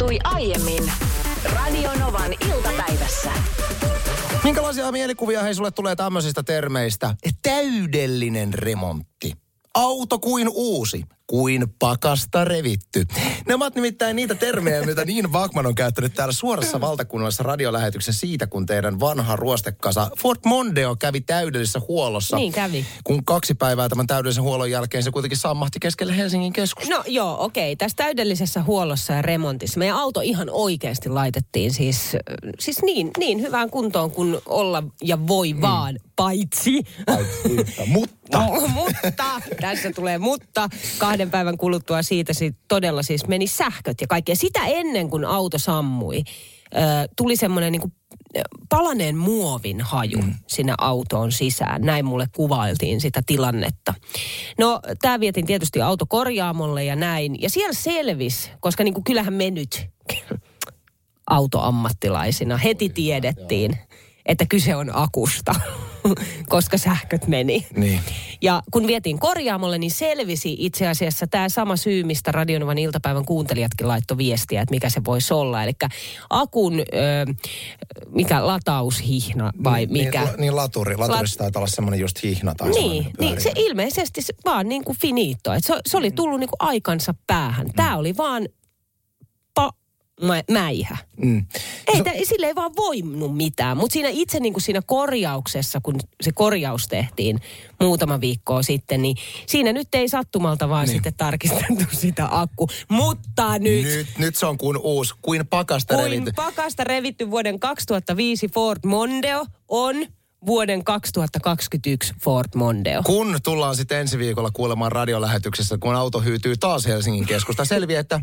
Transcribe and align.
tapahtui 0.00 0.18
aiemmin 0.24 0.92
Radionovan 1.44 2.32
iltapäivässä. 2.48 3.30
Minkälaisia 4.44 4.92
mielikuvia 4.92 5.42
hei 5.42 5.54
sulle 5.54 5.70
tulee 5.70 5.96
tämmöisistä 5.96 6.42
termeistä? 6.42 7.14
Täydellinen 7.42 8.54
remontti. 8.54 9.32
Auto 9.74 10.18
kuin 10.18 10.48
uusi, 10.52 11.02
kuin 11.30 11.74
pakasta 11.78 12.44
revitty. 12.44 13.06
Ne 13.48 13.54
ovat 13.54 13.74
nimittäin 13.74 14.16
niitä 14.16 14.34
termejä, 14.34 14.82
mitä 14.82 15.04
niin 15.04 15.32
Vakman 15.32 15.66
on 15.66 15.74
käyttänyt 15.74 16.14
täällä 16.14 16.32
suorassa 16.32 16.80
valtakunnallisessa 16.80 17.42
radiolähetyksessä 17.42 18.20
siitä, 18.20 18.46
kun 18.46 18.66
teidän 18.66 19.00
vanha 19.00 19.36
ruostekasa 19.36 20.10
Ford 20.18 20.40
Mondeo 20.44 20.96
kävi 20.96 21.20
täydellisessä 21.20 21.80
huollossa. 21.88 22.36
Niin 22.36 22.52
kävi. 22.52 22.86
Kun 23.04 23.24
kaksi 23.24 23.54
päivää 23.54 23.88
tämän 23.88 24.06
täydellisen 24.06 24.42
huollon 24.42 24.70
jälkeen 24.70 25.02
se 25.02 25.10
kuitenkin 25.10 25.38
sammahti 25.38 25.80
keskelle 25.80 26.16
Helsingin 26.16 26.52
keskustaa. 26.52 26.96
No 26.96 27.04
joo, 27.06 27.44
okei. 27.44 27.76
Tässä 27.76 27.96
täydellisessä 27.96 28.62
huollossa 28.62 29.12
ja 29.12 29.22
remontissa 29.22 29.78
meidän 29.78 29.96
auto 29.96 30.20
ihan 30.20 30.48
oikeasti 30.50 31.08
laitettiin 31.08 31.72
siis, 31.72 32.16
siis 32.58 32.82
niin, 32.82 33.10
niin 33.18 33.40
hyvään 33.40 33.70
kuntoon 33.70 34.10
kuin 34.10 34.38
olla 34.46 34.82
ja 35.02 35.26
voi 35.26 35.52
mm. 35.52 35.60
vaan, 35.60 35.98
paitsi. 36.16 36.82
Mutta. 37.86 38.20
No, 38.38 38.68
mutta, 38.74 39.40
tässä 39.60 39.90
tulee 39.94 40.18
mutta, 40.18 40.68
kahden 40.98 41.19
päivän 41.28 41.58
kuluttua 41.58 42.02
siitä 42.02 42.32
sit 42.32 42.56
todella 42.68 43.02
siis 43.02 43.26
meni 43.28 43.46
sähköt 43.46 44.00
ja 44.00 44.06
kaikkea. 44.06 44.36
Sitä 44.36 44.66
ennen 44.66 45.10
kuin 45.10 45.24
auto 45.24 45.58
sammui, 45.58 46.22
tuli 47.16 47.36
semmoinen 47.36 47.72
niin 47.72 47.92
palaneen 48.68 49.16
muovin 49.16 49.80
haju 49.80 50.18
mm. 50.18 50.34
sinne 50.46 50.74
autoon 50.78 51.32
sisään. 51.32 51.82
Näin 51.82 52.04
mulle 52.04 52.26
kuvailtiin 52.36 53.00
sitä 53.00 53.22
tilannetta. 53.26 53.94
No, 54.58 54.80
tämä 55.00 55.20
vietin 55.20 55.46
tietysti 55.46 55.82
auto 55.82 56.06
korjaamolle 56.08 56.84
ja 56.84 56.96
näin. 56.96 57.42
Ja 57.42 57.50
siellä 57.50 57.72
selvisi, 57.72 58.50
koska 58.60 58.84
niin 58.84 58.94
kuin 58.94 59.04
kyllähän 59.04 59.34
me 59.34 59.50
nyt 59.50 59.86
autoammattilaisina 61.30 62.56
heti 62.56 62.88
tiedettiin, 62.88 63.78
että 64.30 64.46
kyse 64.48 64.76
on 64.76 64.90
akusta, 64.92 65.54
koska 66.48 66.78
sähköt 66.78 67.26
meni. 67.26 67.66
Niin. 67.76 68.00
Ja 68.42 68.62
kun 68.70 68.86
vietiin 68.86 69.18
korjaamolle, 69.18 69.78
niin 69.78 69.90
selvisi 69.90 70.56
itse 70.58 70.88
asiassa 70.88 71.26
tämä 71.26 71.48
sama 71.48 71.76
syy, 71.76 72.04
mistä 72.04 72.32
Radionovan 72.32 72.78
iltapäivän 72.78 73.24
kuuntelijatkin 73.24 73.88
laittoi 73.88 74.16
viestiä, 74.16 74.62
että 74.62 74.74
mikä 74.74 74.90
se 74.90 75.04
voisi 75.04 75.34
olla. 75.34 75.64
Eli 75.64 75.72
akun, 76.30 76.80
ö, 76.80 76.84
mikä 78.08 78.46
lataushihna 78.46 79.52
vai 79.64 79.86
niin, 79.86 79.92
mikä? 80.04 80.24
Niin, 80.24 80.40
niin 80.40 80.56
laturi. 80.56 80.96
Laturissa 80.96 81.34
Lat... 81.34 81.38
taitaa 81.38 81.60
olla 81.60 81.70
semmoinen 81.70 82.00
just 82.00 82.22
hihna 82.22 82.54
tai 82.54 82.70
Niin, 82.70 83.06
niin 83.20 83.40
se 83.40 83.52
ilmeisesti 83.56 84.22
se 84.22 84.34
vaan 84.44 84.68
niin 84.68 84.84
kuin 84.84 84.98
finito. 85.00 85.52
Et 85.52 85.64
se, 85.64 85.74
se 85.86 85.96
oli 85.96 86.10
tullut 86.10 86.40
niin 86.40 86.50
kuin 86.50 86.68
aikansa 86.68 87.14
päähän. 87.26 87.66
Tämä 87.76 87.96
oli 87.96 88.16
vaan 88.16 88.48
mä, 90.22 90.42
mäihä. 90.50 90.96
Mm. 91.16 91.46
Ei, 91.86 91.96
so, 91.96 92.04
sille 92.24 92.46
ei 92.46 92.54
vaan 92.54 92.72
voinut 92.76 93.36
mitään, 93.36 93.76
mutta 93.76 93.92
siinä 93.92 94.08
itse 94.12 94.40
niin 94.40 94.52
kuin 94.52 94.62
siinä 94.62 94.80
korjauksessa, 94.86 95.80
kun 95.82 96.00
se 96.20 96.32
korjaus 96.32 96.88
tehtiin 96.88 97.40
muutama 97.80 98.20
viikkoa 98.20 98.62
sitten, 98.62 99.02
niin 99.02 99.16
siinä 99.46 99.72
nyt 99.72 99.88
ei 99.92 100.08
sattumalta 100.08 100.68
vaan 100.68 100.86
niin. 100.86 100.92
sitten 100.92 101.14
tarkistettu 101.16 101.84
sitä 102.00 102.28
akku. 102.30 102.68
Mutta 102.88 103.58
nyt... 103.58 103.84
Nyt, 103.84 104.06
nyt 104.18 104.36
se 104.36 104.46
on 104.46 104.58
kuin 104.58 104.76
uusi, 104.76 105.14
kuin 105.22 105.46
pakasta 105.46 105.94
kuin 105.94 106.10
revitty. 106.10 106.32
pakasta 106.36 106.84
revitty 106.84 107.30
vuoden 107.30 107.60
2005 107.60 108.48
Ford 108.48 108.80
Mondeo 108.86 109.46
on 109.68 110.06
vuoden 110.46 110.84
2021 110.84 112.14
Ford 112.22 112.48
Mondeo. 112.54 113.02
Kun 113.02 113.38
tullaan 113.44 113.76
sitten 113.76 113.98
ensi 113.98 114.18
viikolla 114.18 114.50
kuulemaan 114.52 114.92
radiolähetyksessä, 114.92 115.78
kun 115.78 115.94
auto 115.94 116.20
hyytyy 116.20 116.56
taas 116.56 116.86
Helsingin 116.86 117.26
keskusta, 117.26 117.64
selviää, 117.64 118.00
että 118.00 118.20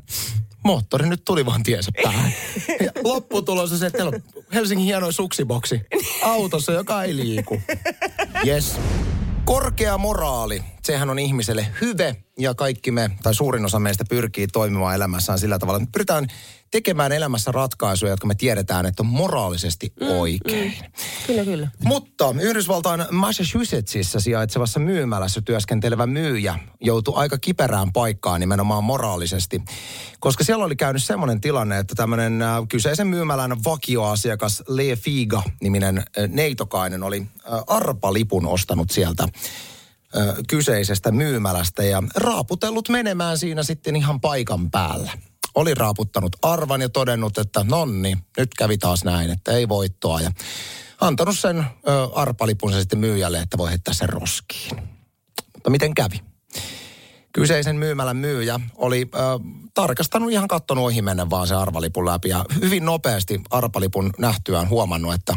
moottori 0.64 1.10
nyt 1.10 1.26
tuli 1.26 1.46
vaan 1.46 1.64
tiensä 1.64 1.92
päähän. 2.04 2.34
Ja 2.86 2.92
lopputulos 3.04 3.72
on 3.72 3.78
se, 3.78 3.86
että 3.86 4.06
on 4.06 4.14
Helsingin 4.54 4.86
hienoin 4.86 5.14
suksiboksi 5.14 5.82
autossa, 6.24 6.72
joka 6.72 7.04
ei 7.04 7.16
liiku. 7.16 7.62
Yes. 8.46 8.80
Korkea 9.46 9.98
moraali, 9.98 10.64
sehän 10.84 11.10
on 11.10 11.20
ihmiselle 11.20 11.68
hyve 11.82 12.16
ja 12.40 12.54
kaikki 12.54 12.92
me, 12.92 13.12
tai 13.24 13.36
suurin 13.36 13.66
osa 13.66 13.80
meistä 13.80 14.06
pyrkii 14.10 14.48
toimimaan 14.48 14.96
elämässään 14.96 15.40
sillä 15.40 15.60
tavalla, 15.60 15.78
että 15.78 15.92
pyritään 15.92 16.28
tekemään 16.72 17.12
elämässä 17.12 17.52
ratkaisuja, 17.52 18.12
jotka 18.12 18.28
me 18.28 18.36
tiedetään, 18.36 18.86
että 18.86 19.04
on 19.04 19.08
moraalisesti 19.08 19.94
mm, 20.02 20.08
oikein. 20.08 20.74
Mm. 20.82 20.92
Kyllä, 21.28 21.44
kyllä. 21.44 21.68
Mutta 21.84 22.36
Yhdysvaltain 22.42 23.06
Massachusettsissa 23.12 24.20
sijaitsevassa 24.20 24.80
myymälässä 24.80 25.42
työskentelevä 25.42 26.08
myyjä 26.08 26.60
joutui 26.82 27.14
aika 27.18 27.38
kiperään 27.38 27.94
paikkaan 27.94 28.40
nimenomaan 28.40 28.84
moraalisesti, 28.84 29.62
koska 30.20 30.44
siellä 30.44 30.66
oli 30.66 30.76
käynyt 30.76 31.04
semmoinen 31.04 31.42
tilanne, 31.42 31.80
että 31.80 31.96
tämmöinen 31.96 32.42
äh, 32.42 32.58
kyseisen 32.70 33.08
myymälän 33.08 33.64
vakioasiakas 33.64 34.64
Lee 34.68 34.96
Figa-niminen 34.96 35.98
äh, 35.98 36.04
neitokainen 36.28 37.04
oli 37.04 37.20
äh, 37.22 37.60
arpalipun 37.68 38.48
ostanut 38.48 38.90
sieltä 38.90 39.28
kyseisestä 40.48 41.12
myymälästä 41.12 41.84
ja 41.84 42.04
raaputellut 42.16 42.90
menemään 42.90 43.38
siinä 43.38 43.64
sitten 43.64 43.96
ihan 43.96 44.22
paikan 44.22 44.72
päällä 44.72 45.12
oli 45.58 45.74
raaputtanut 45.74 46.36
arvan 46.42 46.82
ja 46.82 46.90
todennut, 46.90 47.38
että 47.38 47.66
nonni, 47.70 48.18
nyt 48.38 48.50
kävi 48.58 48.78
taas 48.78 49.04
näin, 49.04 49.30
että 49.30 49.52
ei 49.52 49.70
voittoa. 49.70 50.22
Ja 50.22 50.32
antanut 51.02 51.40
sen 51.40 51.58
ö, 51.58 51.64
arpalipun 52.16 52.74
sitten 52.74 53.00
myyjälle, 53.00 53.40
että 53.40 53.58
voi 53.58 53.70
heittää 53.70 53.94
sen 53.94 54.10
roskiin. 54.10 54.78
Mutta 55.54 55.70
miten 55.70 55.94
kävi? 55.94 56.22
Kyseisen 57.34 57.76
myymälän 57.76 58.18
myyjä 58.18 58.60
oli 58.76 59.10
ö, 59.14 59.18
tarkastanut 59.74 60.32
ihan 60.32 60.48
kattonut 60.48 60.86
ohi 60.86 61.02
mennä 61.02 61.30
vaan 61.30 61.48
se 61.48 61.56
arvalipun 61.56 62.06
läpi. 62.06 62.30
Ja 62.30 62.46
hyvin 62.62 62.86
nopeasti 62.86 63.42
arpalipun 63.50 64.10
nähtyään 64.18 64.70
huomannut, 64.70 65.14
että 65.14 65.36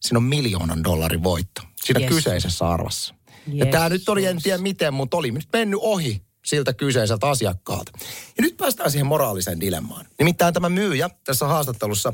siinä 0.00 0.18
on 0.18 0.24
miljoonan 0.24 0.84
dollarin 0.84 1.22
voitto. 1.22 1.62
Siinä 1.84 2.00
yes. 2.00 2.08
kyseisessä 2.08 2.68
arvassa. 2.68 3.14
Yes, 3.48 3.58
ja 3.58 3.66
tämä 3.66 3.88
nyt 3.88 4.08
oli, 4.08 4.26
en 4.26 4.42
tiedä 4.42 4.58
miten, 4.58 4.94
mutta 4.94 5.16
oli 5.16 5.30
nyt 5.30 5.48
mennyt 5.52 5.80
ohi 5.82 6.22
siltä 6.44 6.72
kyseiseltä 6.72 7.28
asiakkaalta. 7.28 7.92
Ja 8.38 8.42
nyt 8.42 8.56
päästään 8.56 8.90
siihen 8.90 9.06
moraaliseen 9.06 9.60
dilemmaan. 9.60 10.06
Nimittäin 10.18 10.54
tämä 10.54 10.68
myyjä 10.68 11.10
tässä 11.24 11.46
haastattelussa 11.46 12.12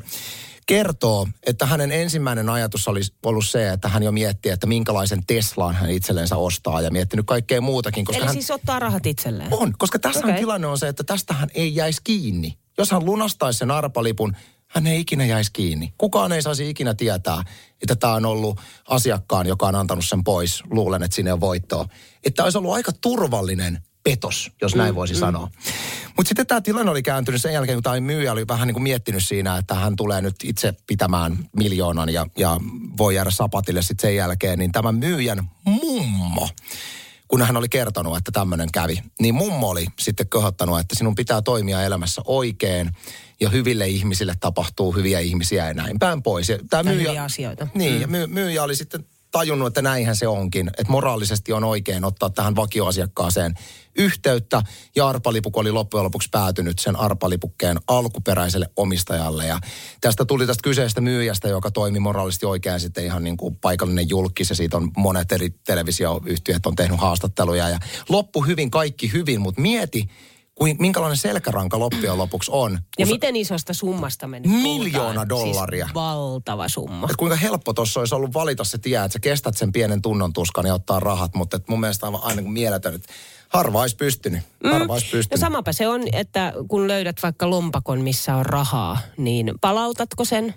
kertoo, 0.69 1.27
että 1.47 1.65
hänen 1.65 1.91
ensimmäinen 1.91 2.49
ajatus 2.49 2.87
oli 2.87 3.01
ollut 3.25 3.45
se, 3.45 3.69
että 3.69 3.87
hän 3.87 4.03
jo 4.03 4.11
miettii, 4.11 4.51
että 4.51 4.67
minkälaisen 4.67 5.25
Teslaan 5.27 5.75
hän 5.75 5.89
itsellensä 5.89 6.35
ostaa 6.35 6.81
ja 6.81 6.91
miettinyt 6.91 7.25
kaikkea 7.25 7.61
muutakin. 7.61 8.05
Koska 8.05 8.17
Eli 8.17 8.25
hän... 8.25 8.33
siis 8.33 8.51
ottaa 8.51 8.79
rahat 8.79 9.05
itselleen? 9.05 9.53
On, 9.53 9.73
koska 9.77 9.99
tässä 9.99 10.19
okay. 10.19 10.37
tilanne 10.37 10.67
on 10.67 10.77
se, 10.77 10.87
että 10.87 11.03
tästä 11.03 11.33
hän 11.33 11.49
ei 11.53 11.75
jäisi 11.75 12.01
kiinni. 12.03 12.57
Jos 12.77 12.91
hän 12.91 13.05
lunastaisi 13.05 13.59
sen 13.59 13.71
arpalipun, 13.71 14.35
hän 14.67 14.87
ei 14.87 14.99
ikinä 14.99 15.25
jäisi 15.25 15.51
kiinni. 15.53 15.93
Kukaan 15.97 16.31
ei 16.31 16.41
saisi 16.41 16.69
ikinä 16.69 16.93
tietää, 16.93 17.43
että 17.81 17.95
tämä 17.95 18.13
on 18.13 18.25
ollut 18.25 18.59
asiakkaan, 18.89 19.47
joka 19.47 19.67
on 19.67 19.75
antanut 19.75 20.05
sen 20.05 20.23
pois. 20.23 20.63
Luulen, 20.71 21.03
että 21.03 21.15
sinne 21.15 21.33
on 21.33 21.41
voittoa. 21.41 21.85
Että 22.23 22.43
olisi 22.43 22.57
ollut 22.57 22.73
aika 22.73 22.91
turvallinen 23.01 23.83
petos, 24.09 24.51
jos 24.61 24.75
näin 24.75 24.93
mm, 24.93 24.95
voisi 24.95 25.13
mm. 25.13 25.19
sanoa. 25.19 25.49
Mutta 26.17 26.29
sitten 26.29 26.47
tämä 26.47 26.61
tilanne 26.61 26.91
oli 26.91 27.03
kääntynyt 27.03 27.41
sen 27.41 27.53
jälkeen, 27.53 27.75
kun 27.75 27.83
tämä 27.83 27.99
myyjä 27.99 28.31
oli 28.31 28.47
vähän 28.47 28.67
niin 28.67 28.73
kuin 28.73 28.83
miettinyt 28.83 29.25
siinä, 29.25 29.57
että 29.57 29.75
hän 29.75 29.95
tulee 29.95 30.21
nyt 30.21 30.35
itse 30.43 30.73
pitämään 30.87 31.37
miljoonan 31.55 32.09
ja, 32.09 32.25
ja 32.37 32.57
voi 32.97 33.15
jäädä 33.15 33.31
sapatille 33.31 33.81
sitten 33.81 34.01
sen 34.01 34.15
jälkeen, 34.15 34.59
niin 34.59 34.71
tämä 34.71 34.91
myyjän 34.91 35.39
mummo, 35.63 36.49
kun 37.27 37.41
hän 37.41 37.57
oli 37.57 37.69
kertonut, 37.69 38.17
että 38.17 38.31
tämmöinen 38.31 38.71
kävi, 38.71 39.03
niin 39.19 39.35
mummo 39.35 39.69
oli 39.69 39.85
sitten 39.99 40.29
kohottanut, 40.29 40.79
että 40.79 40.95
sinun 40.95 41.15
pitää 41.15 41.41
toimia 41.41 41.83
elämässä 41.83 42.21
oikein 42.25 42.91
ja 43.39 43.49
hyville 43.49 43.87
ihmisille 43.87 44.33
tapahtuu 44.39 44.91
hyviä 44.91 45.19
ihmisiä 45.19 45.67
ja 45.67 45.73
näin 45.73 45.99
päin 45.99 46.23
pois. 46.23 46.49
Ja 46.49 46.59
tämä 46.69 46.83
myyjä, 46.83 47.23
asioita. 47.23 47.67
Niin, 47.73 47.93
mm. 47.93 48.01
ja 48.01 48.07
myy, 48.07 48.27
myyjä 48.27 48.63
oli 48.63 48.75
sitten 48.75 49.05
tajunnut, 49.31 49.67
että 49.67 49.81
näinhän 49.81 50.15
se 50.15 50.27
onkin. 50.27 50.67
Että 50.67 50.91
moraalisesti 50.91 51.53
on 51.53 51.63
oikein 51.63 52.05
ottaa 52.05 52.29
tähän 52.29 52.55
vakioasiakkaaseen 52.55 53.53
yhteyttä. 53.95 54.61
Ja 54.95 55.07
arpalipuk 55.07 55.57
oli 55.57 55.71
loppujen 55.71 56.03
lopuksi 56.03 56.29
päätynyt 56.31 56.79
sen 56.79 56.95
arpalipukkeen 56.95 57.77
alkuperäiselle 57.87 58.69
omistajalle. 58.75 59.47
Ja 59.47 59.59
tästä 60.01 60.25
tuli 60.25 60.47
tästä 60.47 60.63
kyseistä 60.63 61.01
myyjästä, 61.01 61.47
joka 61.47 61.71
toimi 61.71 61.99
moraalisesti 61.99 62.45
oikein 62.45 62.79
sitten 62.79 63.05
ihan 63.05 63.23
niin 63.23 63.37
kuin 63.37 63.55
paikallinen 63.55 64.09
julkis. 64.09 64.49
Ja 64.49 64.55
siitä 64.55 64.77
on 64.77 64.91
monet 64.97 65.31
eri 65.31 65.49
televisioyhtiöt 65.49 66.65
on 66.65 66.75
tehnyt 66.75 66.99
haastatteluja. 66.99 67.69
Ja 67.69 67.79
loppu 68.09 68.41
hyvin, 68.41 68.71
kaikki 68.71 69.13
hyvin, 69.13 69.41
mutta 69.41 69.61
mieti, 69.61 70.09
minkälainen 70.79 71.17
selkäranka 71.17 71.79
loppujen 71.79 72.17
lopuksi 72.17 72.51
on. 72.53 72.79
Ja 72.99 73.05
miten 73.05 73.35
isosta 73.35 73.73
summasta 73.73 74.27
me 74.27 74.39
nyt 74.39 74.51
Miljoona 74.51 75.21
siis 75.21 75.29
dollaria. 75.29 75.85
Siis 75.85 75.95
valtava 75.95 76.69
summa. 76.69 77.07
Et 77.09 77.15
kuinka 77.15 77.35
helppo 77.35 77.73
tuossa 77.73 77.99
olisi 77.99 78.15
ollut 78.15 78.33
valita 78.33 78.63
se 78.63 78.77
tie, 78.77 78.97
että 78.97 79.13
sä 79.13 79.19
kestät 79.19 79.57
sen 79.57 79.71
pienen 79.71 80.01
tunnon 80.01 80.33
tuskan 80.33 80.65
ja 80.65 80.73
ottaa 80.73 80.99
rahat, 80.99 81.35
mutta 81.35 81.57
et 81.57 81.67
mun 81.69 81.79
mielestä 81.79 82.07
on 82.07 82.19
aina 82.23 82.41
mieletön, 82.41 82.95
että 82.95 83.13
harva 83.49 83.81
olisi 83.81 83.95
pystynyt. 83.95 84.41
Mm. 84.63 84.71
Harva 84.71 84.93
olisi 84.93 85.09
pystynyt. 85.11 85.41
No 85.41 85.47
samapa 85.47 85.73
se 85.73 85.87
on, 85.87 86.01
että 86.11 86.53
kun 86.67 86.87
löydät 86.87 87.15
vaikka 87.23 87.49
lompakon, 87.49 88.01
missä 88.01 88.35
on 88.35 88.45
rahaa, 88.45 88.97
niin 89.17 89.53
palautatko 89.61 90.25
sen? 90.25 90.53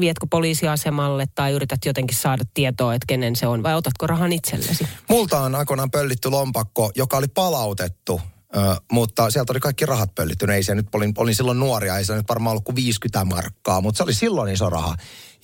Vietkö 0.00 0.26
poliisiasemalle 0.30 1.26
tai 1.34 1.52
yrität 1.52 1.84
jotenkin 1.84 2.16
saada 2.16 2.44
tietoa, 2.54 2.94
että 2.94 3.06
kenen 3.08 3.36
se 3.36 3.46
on, 3.46 3.62
vai 3.62 3.74
otatko 3.74 4.06
rahan 4.06 4.32
itsellesi? 4.32 4.88
Multa 5.08 5.40
on 5.40 5.54
aikoinaan 5.54 5.90
pöllitty 5.90 6.30
lompakko, 6.30 6.90
joka 6.94 7.16
oli 7.16 7.28
palautettu 7.28 8.20
Ö, 8.56 8.76
mutta 8.92 9.30
sieltä 9.30 9.52
oli 9.52 9.60
kaikki 9.60 9.86
rahat 9.86 10.14
pöllittynyt. 10.14 10.56
Ei 10.56 10.62
se 10.62 10.74
nyt, 10.74 10.94
olin, 10.94 11.12
olin 11.16 11.34
silloin 11.34 11.60
nuoria, 11.60 11.98
ei 11.98 12.04
se 12.04 12.14
nyt 12.14 12.28
varmaan 12.28 12.52
ollut 12.52 12.64
kuin 12.64 12.76
50 12.76 13.24
markkaa, 13.24 13.80
mutta 13.80 13.96
se 13.96 14.02
oli 14.02 14.14
silloin 14.14 14.52
iso 14.52 14.70
raha. 14.70 14.94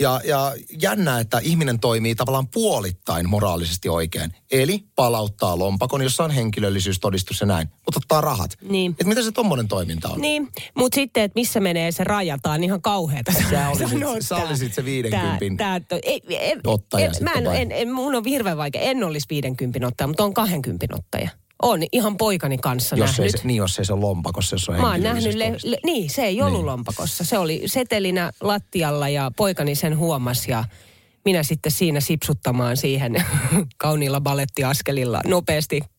Ja, 0.00 0.20
ja 0.24 0.54
jännä, 0.82 1.20
että 1.20 1.38
ihminen 1.42 1.80
toimii 1.80 2.14
tavallaan 2.14 2.48
puolittain 2.48 3.28
moraalisesti 3.28 3.88
oikein. 3.88 4.30
Eli 4.50 4.84
palauttaa 4.94 5.58
lompakon, 5.58 6.02
jossa 6.02 6.24
on 6.24 6.30
henkilöllisyystodistus 6.30 7.40
ja 7.40 7.46
näin, 7.46 7.68
mutta 7.68 7.96
ottaa 7.96 8.20
rahat. 8.20 8.50
Niin. 8.62 8.94
Et 9.00 9.06
mitä 9.06 9.22
se 9.22 9.32
tommonen 9.32 9.68
toiminta 9.68 10.08
on? 10.08 10.20
Niin, 10.20 10.48
mutta 10.74 10.94
sitten, 10.94 11.22
että 11.22 11.40
missä 11.40 11.60
menee 11.60 11.92
se 11.92 12.04
raja, 12.04 12.38
tää 12.42 12.52
on 12.52 12.64
ihan 12.64 12.82
kauheata. 12.82 13.32
Sä 13.50 13.68
olisit- 13.68 13.88
sanoa 13.88 14.16
sä 14.20 14.36
olisit 14.36 14.74
se 14.74 14.84
50 14.84 15.38
Tää, 15.56 15.80
tää, 15.80 15.98
ei, 16.02 16.20
ei, 16.28 16.56
ottaja 16.66 17.06
en, 17.06 17.12
mä 17.24 17.32
en, 17.32 17.46
en, 17.46 17.72
en, 17.72 17.92
mun 17.92 18.14
on 18.14 18.24
hirveän 18.24 18.56
vaikea. 18.56 18.80
En 18.80 19.04
olisi 19.04 19.26
50 19.30 19.86
ottaja, 19.86 20.08
mutta 20.08 20.24
on 20.24 20.34
20 20.34 20.86
ottaja. 20.94 21.30
On 21.62 21.80
ihan 21.92 22.16
poikani 22.16 22.58
kanssa 22.58 22.96
Jos 22.96 23.10
ei, 23.10 23.16
nähnyt. 23.16 23.40
se, 23.40 23.46
niin 23.46 23.56
jos 23.56 23.78
ei 23.78 23.84
se 23.84 23.92
ole 23.92 24.00
lompakossa, 24.00 24.54
jos 24.54 24.68
on 24.68 24.76
Mä 24.80 24.90
oon 24.90 25.02
nähnyt, 25.02 25.34
le, 25.34 25.52
le, 25.64 25.78
niin 25.84 26.10
se 26.10 26.22
ei 26.22 26.42
ollut 26.42 26.58
Niin. 26.58 26.66
lompakossa. 26.66 27.24
Se 27.24 27.38
oli 27.38 27.62
setelinä 27.66 28.32
lattialla 28.40 29.08
ja 29.08 29.30
poikani 29.36 29.74
sen 29.74 29.98
huomasi 29.98 30.50
ja 30.50 30.64
minä 31.24 31.42
sitten 31.42 31.72
siinä 31.72 32.00
sipsuttamaan 32.00 32.76
siihen 32.76 33.24
kauniilla 33.78 34.20
balettiaskelilla 34.20 35.20
nopeasti 35.26 35.80
äh, 35.82 35.90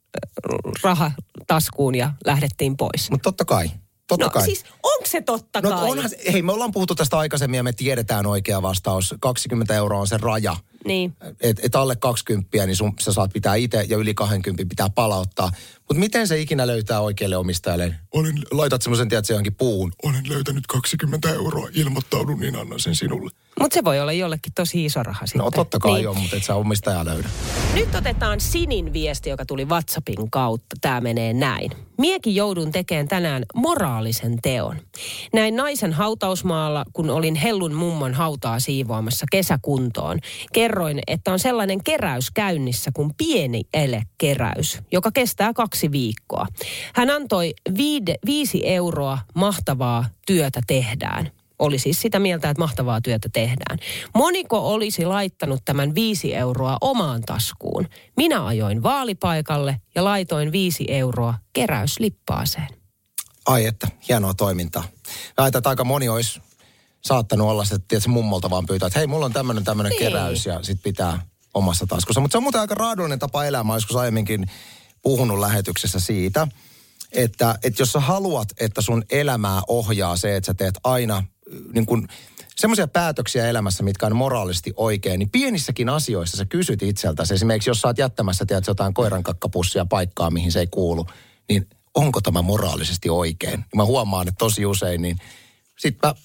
raha 0.83 1.11
taskuun 1.47 1.95
ja 1.95 2.13
lähdettiin 2.25 2.77
pois. 2.77 3.11
Mutta 3.11 3.23
totta 3.23 3.45
kai. 3.45 3.71
Totta 4.07 4.25
No 4.25 4.29
kai. 4.29 4.45
siis 4.45 4.65
onko 4.83 5.05
se 5.07 5.21
totta 5.21 5.61
No 5.61 5.69
kai? 5.69 5.89
onhan, 5.89 6.09
hei, 6.33 6.41
me 6.41 6.51
ollaan 6.51 6.71
puhuttu 6.71 6.95
tästä 6.95 7.17
aikaisemmin 7.17 7.57
ja 7.57 7.63
me 7.63 7.73
tiedetään 7.73 8.25
oikea 8.25 8.61
vastaus. 8.61 9.15
20 9.19 9.75
euroa 9.75 9.99
on 9.99 10.07
se 10.07 10.17
raja. 10.17 10.55
Niin. 10.85 11.13
Et, 11.41 11.59
et 11.63 11.75
alle 11.75 11.95
20, 11.95 12.65
niin 12.65 12.75
sun, 12.75 12.93
sä 12.99 13.13
saat 13.13 13.33
pitää 13.33 13.55
itse 13.55 13.85
ja 13.89 13.97
yli 13.97 14.13
20 14.13 14.69
pitää 14.69 14.89
palauttaa. 14.89 15.51
Mutta 15.77 15.99
miten 15.99 16.27
se 16.27 16.39
ikinä 16.39 16.67
löytää 16.67 17.01
oikealle 17.01 17.37
omistajalle? 17.37 17.95
Olen, 18.11 18.35
laitat 18.51 18.81
semmoisen, 18.81 19.09
tiedät, 19.09 19.29
johonkin 19.29 19.55
puuhun. 19.55 19.93
Olen 20.03 20.29
löytänyt 20.29 20.67
20 20.67 21.29
euroa, 21.29 21.69
ilmoittaudun, 21.73 22.39
niin 22.39 22.55
annan 22.55 22.79
sen 22.79 22.95
sinulle. 22.95 23.31
Mutta 23.59 23.73
se 23.73 23.83
voi 23.83 23.99
olla 23.99 24.11
jollekin 24.11 24.53
tosi 24.55 24.85
iso 24.85 25.03
raha 25.03 25.25
sitten. 25.25 25.39
No 25.39 25.51
totta 25.51 25.79
kai 25.79 25.93
niin. 25.93 26.07
on, 26.07 26.17
mutta 26.17 26.35
et 26.35 26.43
sä 26.43 26.55
omistajaa 26.55 27.05
löydä. 27.05 27.29
Nyt 27.73 27.95
otetaan 27.95 28.39
Sinin 28.39 28.93
viesti, 28.93 29.29
joka 29.29 29.45
tuli 29.45 29.65
WhatsAppin 29.65 30.31
kautta. 30.31 30.75
Tämä 30.81 31.01
menee 31.01 31.33
näin. 31.33 31.71
Miekin 31.97 32.35
joudun 32.35 32.71
tekemään 32.71 33.07
tänään 33.07 33.43
moraalisen 33.55 34.41
teon. 34.41 34.75
Näin 35.33 35.55
naisen 35.55 35.93
hautausmaalla, 35.93 36.85
kun 36.93 37.09
olin 37.09 37.35
Hellun 37.35 37.73
mummon 37.73 38.13
hautaa 38.13 38.59
siivoamassa 38.59 39.25
kesäkuntoon. 39.31 40.19
Kerroin, 40.69 40.99
että 41.07 41.31
on 41.31 41.39
sellainen 41.39 41.83
keräys 41.83 42.31
käynnissä 42.31 42.91
kuin 42.93 43.11
pieni 43.17 43.63
elekeräys, 43.73 44.79
joka 44.91 45.11
kestää 45.11 45.53
kaksi 45.53 45.91
viikkoa. 45.91 46.47
Hän 46.95 47.09
antoi 47.09 47.53
viide, 47.77 48.15
viisi 48.25 48.67
euroa 48.67 49.19
mahtavaa 49.35 50.05
työtä 50.25 50.61
tehdään 50.67 51.31
oli 51.59 51.79
siis 51.79 52.01
sitä 52.01 52.19
mieltä, 52.19 52.49
että 52.49 52.61
mahtavaa 52.61 53.01
työtä 53.01 53.29
tehdään. 53.33 53.79
Moniko 54.15 54.73
olisi 54.73 55.05
laittanut 55.05 55.61
tämän 55.65 55.95
viisi 55.95 56.35
euroa 56.35 56.77
omaan 56.81 57.21
taskuun? 57.21 57.87
Minä 58.17 58.45
ajoin 58.45 58.83
vaalipaikalle 58.83 59.81
ja 59.95 60.03
laitoin 60.03 60.51
viisi 60.51 60.85
euroa 60.87 61.33
keräyslippaaseen. 61.53 62.67
Ai 63.45 63.65
että, 63.65 63.87
hienoa 64.09 64.33
toimintaa. 64.33 64.83
Että 65.47 65.69
aika 65.69 65.83
moni 65.83 66.09
olisi 66.09 66.41
saattanut 67.01 67.47
olla 67.47 67.65
se, 67.65 67.75
että 67.75 67.99
se 67.99 68.09
mummolta 68.09 68.49
vaan 68.49 68.65
pyytää, 68.65 68.87
että 68.87 68.99
hei, 68.99 69.07
mulla 69.07 69.25
on 69.25 69.33
tämmöinen 69.33 69.63
tämmöinen 69.63 69.89
Niin. 69.89 69.99
keräys 69.99 70.45
ja 70.45 70.63
sit 70.63 70.83
pitää 70.83 71.25
omassa 71.53 71.87
taskussa. 71.87 72.21
Mutta 72.21 72.31
se 72.33 72.37
on 72.37 72.43
muuten 72.43 72.61
aika 72.61 72.75
raadollinen 72.75 73.19
tapa 73.19 73.45
elämää. 73.45 73.75
Joskus 73.75 73.95
aiemminkin 73.95 74.45
puhunut 75.01 75.39
lähetyksessä 75.39 75.99
siitä, 75.99 76.47
että, 77.11 77.55
että 77.63 77.81
jos 77.81 77.91
sä 77.91 77.99
haluat, 77.99 78.47
että 78.59 78.81
sun 78.81 79.03
elämää 79.09 79.61
ohjaa 79.67 80.17
se, 80.17 80.35
että 80.35 80.45
sä 80.45 80.53
teet 80.53 80.75
aina 80.83 81.17
äh, 81.17 81.23
niin 81.73 81.85
kun, 81.85 82.07
semmoisia 82.55 82.87
päätöksiä 82.87 83.47
elämässä, 83.49 83.83
mitkä 83.83 84.05
on 84.05 84.15
moraalisesti 84.15 84.73
oikein, 84.77 85.19
niin 85.19 85.29
pienissäkin 85.29 85.89
asioissa 85.89 86.37
sä 86.37 86.45
kysyt 86.45 86.83
itseltäsi. 86.83 87.33
Esimerkiksi 87.33 87.69
jos 87.69 87.81
sä 87.81 87.87
oot 87.87 87.97
jättämässä 87.97 88.45
tiedät, 88.45 88.67
jotain 88.67 88.93
koirankakkapussia 88.93 89.85
paikkaa, 89.85 90.31
mihin 90.31 90.51
se 90.51 90.59
ei 90.59 90.67
kuulu, 90.67 91.05
niin 91.49 91.67
onko 91.95 92.21
tämä 92.21 92.41
moraalisesti 92.41 93.09
oikein? 93.09 93.65
Mä 93.75 93.85
huomaan, 93.85 94.27
että 94.27 94.37
tosi 94.37 94.65
usein, 94.65 95.01
niin 95.01 95.17
sit 95.79 95.97
mä 96.03 96.15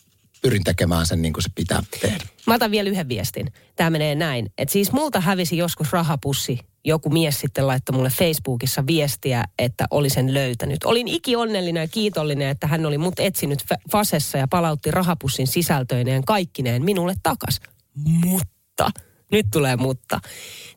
pyrin 0.44 0.64
tekemään 0.64 1.06
sen 1.06 1.22
niin 1.22 1.32
kuin 1.32 1.42
se 1.42 1.50
pitää 1.54 1.82
tehdä. 2.00 2.24
Mä 2.46 2.54
otan 2.54 2.70
vielä 2.70 2.90
yhden 2.90 3.08
viestin. 3.08 3.52
Tämä 3.76 3.90
menee 3.90 4.14
näin. 4.14 4.46
Että 4.58 4.72
siis 4.72 4.92
multa 4.92 5.20
hävisi 5.20 5.56
joskus 5.56 5.92
rahapussi. 5.92 6.58
Joku 6.84 7.10
mies 7.10 7.40
sitten 7.40 7.66
laittoi 7.66 7.96
mulle 7.96 8.10
Facebookissa 8.10 8.86
viestiä, 8.86 9.44
että 9.58 9.86
oli 9.90 10.10
sen 10.10 10.34
löytänyt. 10.34 10.84
Olin 10.84 11.08
iki 11.08 11.36
onnellinen 11.36 11.80
ja 11.80 11.88
kiitollinen, 11.88 12.48
että 12.48 12.66
hän 12.66 12.86
oli 12.86 12.98
mut 12.98 13.20
etsinyt 13.20 13.62
fa- 13.62 13.80
Fasessa 13.92 14.38
ja 14.38 14.48
palautti 14.48 14.90
rahapussin 14.90 15.46
sisältöineen 15.46 16.24
kaikkineen 16.24 16.84
minulle 16.84 17.14
takas. 17.22 17.60
Mutta, 18.04 18.90
nyt 19.30 19.46
tulee 19.52 19.76
mutta. 19.76 20.20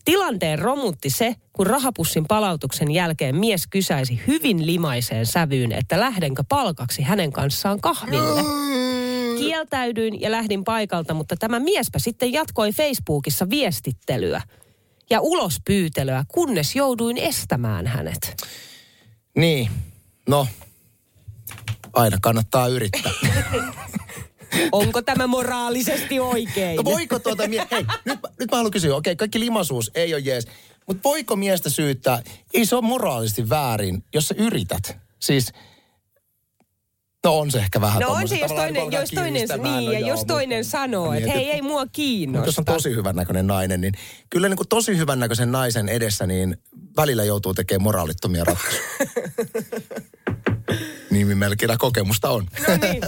Tilanteen 0.05 0.59
romutti 0.59 1.09
se, 1.09 1.35
kun 1.53 1.67
rahapussin 1.67 2.25
palautuksen 2.27 2.91
jälkeen 2.91 3.35
mies 3.35 3.67
kysäisi 3.67 4.21
hyvin 4.27 4.65
limaiseen 4.65 5.25
sävyyn, 5.25 5.71
että 5.71 5.99
lähdenkö 5.99 6.43
palkaksi 6.49 7.01
hänen 7.01 7.31
kanssaan 7.31 7.81
kahville. 7.81 8.41
Kieltäydyin 9.39 10.21
ja 10.21 10.31
lähdin 10.31 10.63
paikalta, 10.63 11.13
mutta 11.13 11.35
tämä 11.35 11.59
miespä 11.59 11.99
sitten 11.99 12.33
jatkoi 12.33 12.71
Facebookissa 12.71 13.49
viestittelyä 13.49 14.41
ja 15.09 15.21
ulospyytelyä, 15.21 16.25
kunnes 16.27 16.75
jouduin 16.75 17.17
estämään 17.17 17.87
hänet. 17.87 18.35
Niin, 19.37 19.69
no, 20.29 20.47
aina 21.93 22.17
kannattaa 22.21 22.67
yrittää. 22.67 23.11
Onko 24.71 25.01
tämä 25.01 25.27
moraalisesti 25.27 26.19
oikein? 26.19 26.75
No 26.75 26.83
voiko 26.83 27.19
tuota 27.19 27.47
mie- 27.47 27.67
Hei, 27.71 27.85
nyt, 28.05 28.19
mä- 28.23 28.29
nyt 28.39 28.51
mä 28.51 28.57
haluan 28.57 28.71
kysyä, 28.71 28.95
okei, 28.95 29.15
kaikki 29.15 29.39
limaisuus 29.39 29.91
ei 29.95 30.13
ole 30.13 30.21
jees, 30.25 30.47
mutta 30.87 31.01
voiko 31.03 31.35
miestä 31.35 31.69
syyttää, 31.69 32.21
ei 32.53 32.65
se 32.65 32.75
ole 32.75 32.83
moraalisesti 32.85 33.49
väärin, 33.49 34.03
jos 34.13 34.27
sä 34.27 34.35
yrität. 34.37 34.97
Siis, 35.19 35.51
no 37.27 37.37
on 37.39 37.51
se 37.51 37.57
ehkä 37.59 37.81
vähän 37.81 38.01
No 38.01 38.07
on 38.09 38.27
se, 38.27 38.35
jos 38.39 38.51
toinen, 38.51 38.75
palkan 38.75 38.99
jos 39.01 39.09
toinen, 39.09 39.33
niin, 39.33 39.85
no 39.85 39.91
ja 39.91 39.99
joo, 39.99 40.09
jos 40.09 40.25
toinen 40.25 40.59
mutta- 40.59 40.71
sanoo, 40.71 41.11
Niin, 41.11 41.23
että 41.23 41.37
hei, 41.37 41.51
ei 41.51 41.61
mua 41.61 41.79
Mutta 41.79 41.89
kiinnosta. 41.93 42.47
jos 42.47 42.59
on 42.59 42.65
tosi 42.65 42.89
hyvän 42.89 43.15
näköinen 43.15 43.47
nainen, 43.47 43.81
niin 43.81 43.93
kyllä 44.29 44.49
niin 44.49 44.57
kuin 44.57 44.67
tosi 44.67 44.97
hyvän 44.97 45.19
näköisen 45.19 45.51
naisen 45.51 45.89
edessä, 45.89 46.27
niin 46.27 46.57
välillä 46.97 47.23
joutuu 47.23 47.53
tekemään 47.53 47.83
moraalittomia 47.83 48.43
ratkaisuja. 48.43 48.81
Nimimerkillä 51.11 51.77
kokemusta 51.77 52.29
on. 52.29 52.45
No 52.67 52.77
niin. 52.81 53.01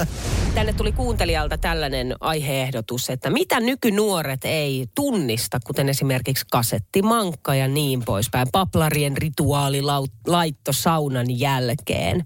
Tänne 0.56 0.74
tuli 0.74 0.92
kuuntelijalta 0.92 1.58
tällainen 1.58 2.16
aiheehdotus, 2.20 3.10
että 3.10 3.30
mitä 3.30 3.60
nykynuoret 3.60 4.40
ei 4.44 4.88
tunnista, 4.96 5.60
kuten 5.66 5.90
esimerkiksi 5.90 6.46
kasettimankka 6.52 7.56
ja 7.56 7.68
niin 7.68 8.02
poispäin. 8.06 8.48
Paplarien 8.52 9.18
rituaalilaitto 9.18 10.74
saunan 10.74 11.40
jälkeen. 11.40 12.26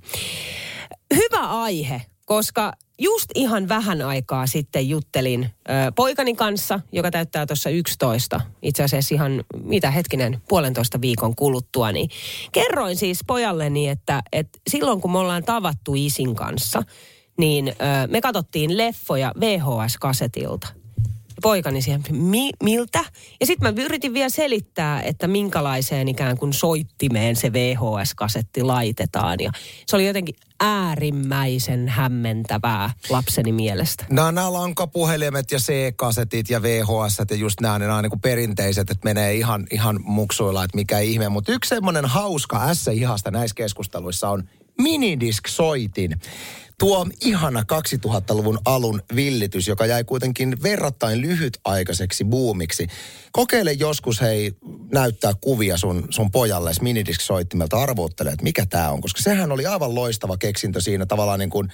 Hyvä 1.16 1.62
aihe, 1.62 2.02
koska 2.26 2.74
just 3.00 3.30
ihan 3.36 3.70
vähän 3.70 4.02
aikaa 4.02 4.48
sitten 4.48 4.90
juttelin 4.90 5.44
ö, 5.44 5.72
poikani 5.96 6.36
kanssa, 6.36 6.80
joka 6.92 7.12
täyttää 7.12 7.46
tuossa 7.46 7.70
11, 7.70 8.42
itse 8.62 8.84
asiassa 8.84 9.16
ihan, 9.16 9.44
mitä 9.64 9.92
hetkinen, 9.92 10.42
puolentoista 10.48 11.02
viikon 11.02 11.36
kuluttua, 11.36 11.92
niin 11.92 12.10
kerroin 12.52 12.98
siis 12.98 13.20
pojalleni, 13.28 13.90
että, 13.90 14.24
että 14.32 14.60
silloin 14.70 15.02
kun 15.02 15.12
me 15.12 15.18
ollaan 15.18 15.44
tavattu 15.44 15.94
isin 15.96 16.36
kanssa, 16.36 16.84
niin 17.38 17.68
ö, 17.68 17.74
me 18.08 18.22
katsottiin 18.22 18.78
leffoja 18.78 19.34
VHS-kasetilta. 19.40 20.83
Poikani 21.44 21.82
siihen, 21.82 22.04
Mi- 22.12 22.50
miltä? 22.64 23.06
Ja 23.40 23.46
sitten 23.46 23.76
mä 23.76 23.84
yritin 23.84 24.14
vielä 24.14 24.30
selittää, 24.30 25.02
että 25.02 25.28
minkälaiseen 25.28 26.08
ikään 26.08 26.38
kuin 26.38 26.54
soittimeen 26.54 27.36
se 27.36 27.54
VHS-kasetti 27.54 28.64
laitetaan. 28.64 29.38
Ja 29.40 29.52
se 29.88 29.96
oli 29.96 30.08
jotenkin 30.08 30.36
äärimmäisen 30.60 31.88
hämmentävää 31.88 32.90
lapseni 33.10 33.52
mielestä. 33.52 34.06
Nämä, 34.10 34.32
nämä 34.32 34.54
lankapuhelimet 34.54 35.52
ja 35.52 35.60
C-kasetit 35.60 36.50
ja 36.50 36.62
VHS 36.62 37.18
ja 37.30 37.36
just 37.36 37.62
nämä, 37.62 37.80
nämä 37.80 37.96
on 37.96 38.04
niin 38.04 38.10
kuin 38.10 38.22
perinteiset, 38.22 38.90
että 38.90 39.04
menee 39.04 39.34
ihan, 39.34 39.68
ihan 39.72 40.00
muksuilla, 40.04 40.64
että 40.64 40.78
mikä 40.78 41.00
ihme. 41.00 41.30
Mutta 41.30 41.52
yksi 41.52 41.70
semmoinen 41.70 42.06
hauska 42.06 42.74
S-ihasta 42.74 43.32
näissä 43.32 43.56
keskusteluissa 43.56 44.30
on 44.30 44.44
minidisc-soitin. 44.82 46.20
Tuo 46.80 47.08
ihana 47.22 47.62
2000-luvun 47.62 48.60
alun 48.66 49.02
villitys, 49.16 49.68
joka 49.68 49.86
jäi 49.86 50.04
kuitenkin 50.04 50.64
verrattain 50.64 51.22
lyhytaikaiseksi 51.22 52.24
buumiksi. 52.26 52.88
Kokeile 53.32 53.72
joskus, 53.72 54.22
hei, 54.22 54.54
näyttää 54.92 55.34
kuvia 55.42 55.78
sun, 55.78 56.08
sun 56.10 56.32
pojalle 56.32 56.72
minidisc-soittimelta, 56.82 57.82
arvottele, 57.82 58.30
että 58.30 58.44
mikä 58.44 58.66
tämä 58.66 58.90
on. 58.90 59.02
Koska 59.02 59.22
sehän 59.22 59.52
oli 59.52 59.66
aivan 59.66 59.96
loistava 59.96 60.38
keksintö 60.38 60.82
siinä 60.82 61.06
tavallaan 61.06 61.40
niin 61.40 61.50
kuin 61.50 61.70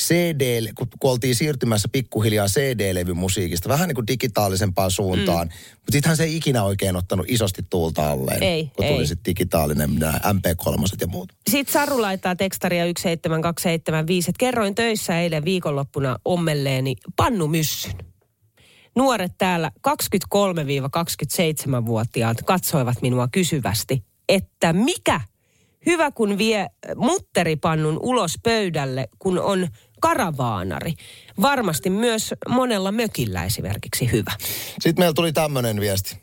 CD, 0.00 0.72
kun, 0.74 0.86
kun 1.00 1.10
oltiin 1.10 1.34
siirtymässä 1.34 1.88
pikkuhiljaa 1.92 2.46
CD-levymusiikista, 2.46 3.68
vähän 3.68 3.88
niin 3.88 3.94
kuin 3.94 4.06
digitaalisempaan 4.06 4.90
suuntaan. 4.90 5.46
Mm. 5.46 5.52
Mutta 5.74 5.92
sittenhän 5.92 6.16
se 6.16 6.24
ei 6.24 6.36
ikinä 6.36 6.64
oikein 6.64 6.96
ottanut 6.96 7.26
isosti 7.28 7.62
tuulta 7.70 8.10
alleen. 8.10 8.42
Ei, 8.42 8.70
kun 8.76 8.84
ei. 8.84 8.94
tuli 8.94 9.06
sitten 9.06 9.30
digitaalinen 9.30 9.94
nämä 9.94 10.12
MP3 10.12 10.96
ja 11.00 11.06
muut. 11.06 11.32
Sitten 11.50 11.72
Saru 11.72 12.02
laittaa 12.02 12.36
tekstaria 12.36 12.84
17275, 12.84 14.30
että 14.30 14.38
kerroin 14.38 14.74
töissä 14.74 15.20
eilen 15.20 15.44
viikonloppuna 15.44 16.16
ommelleeni 16.24 16.96
pannumyssyn. 17.16 17.94
Nuoret 18.96 19.32
täällä 19.38 19.70
23-27-vuotiaat 19.88 22.36
katsoivat 22.44 23.02
minua 23.02 23.28
kysyvästi, 23.32 24.04
että 24.28 24.72
mikä 24.72 25.20
hyvä 25.86 26.10
kun 26.10 26.38
vie 26.38 26.66
mutteripannun 26.96 27.98
ulos 28.02 28.34
pöydälle, 28.42 29.08
kun 29.18 29.38
on 29.38 29.68
karavaanari. 30.00 30.94
Varmasti 31.42 31.90
myös 31.90 32.34
monella 32.48 32.92
mökillä 32.92 33.44
esimerkiksi 33.44 34.12
hyvä. 34.12 34.32
Sitten 34.80 35.02
meillä 35.02 35.14
tuli 35.14 35.32
tämmöinen 35.32 35.80
viesti. 35.80 36.16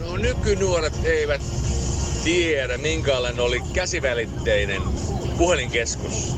No 0.00 0.16
nykynuoret 0.16 1.04
eivät 1.04 1.42
tiedä, 2.24 2.78
minkälainen 2.78 3.40
oli 3.40 3.60
käsivälitteinen 3.72 4.82
puhelinkeskus. 5.38 6.36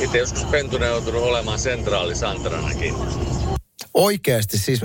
Itse 0.00 0.18
joskus 0.18 0.44
pentuna 0.44 0.86
joutunut 0.86 1.22
olemaan 1.22 1.58
sentraalisantaranakin. 1.58 2.94
Oikeasti 3.94 4.58
siis, 4.58 4.80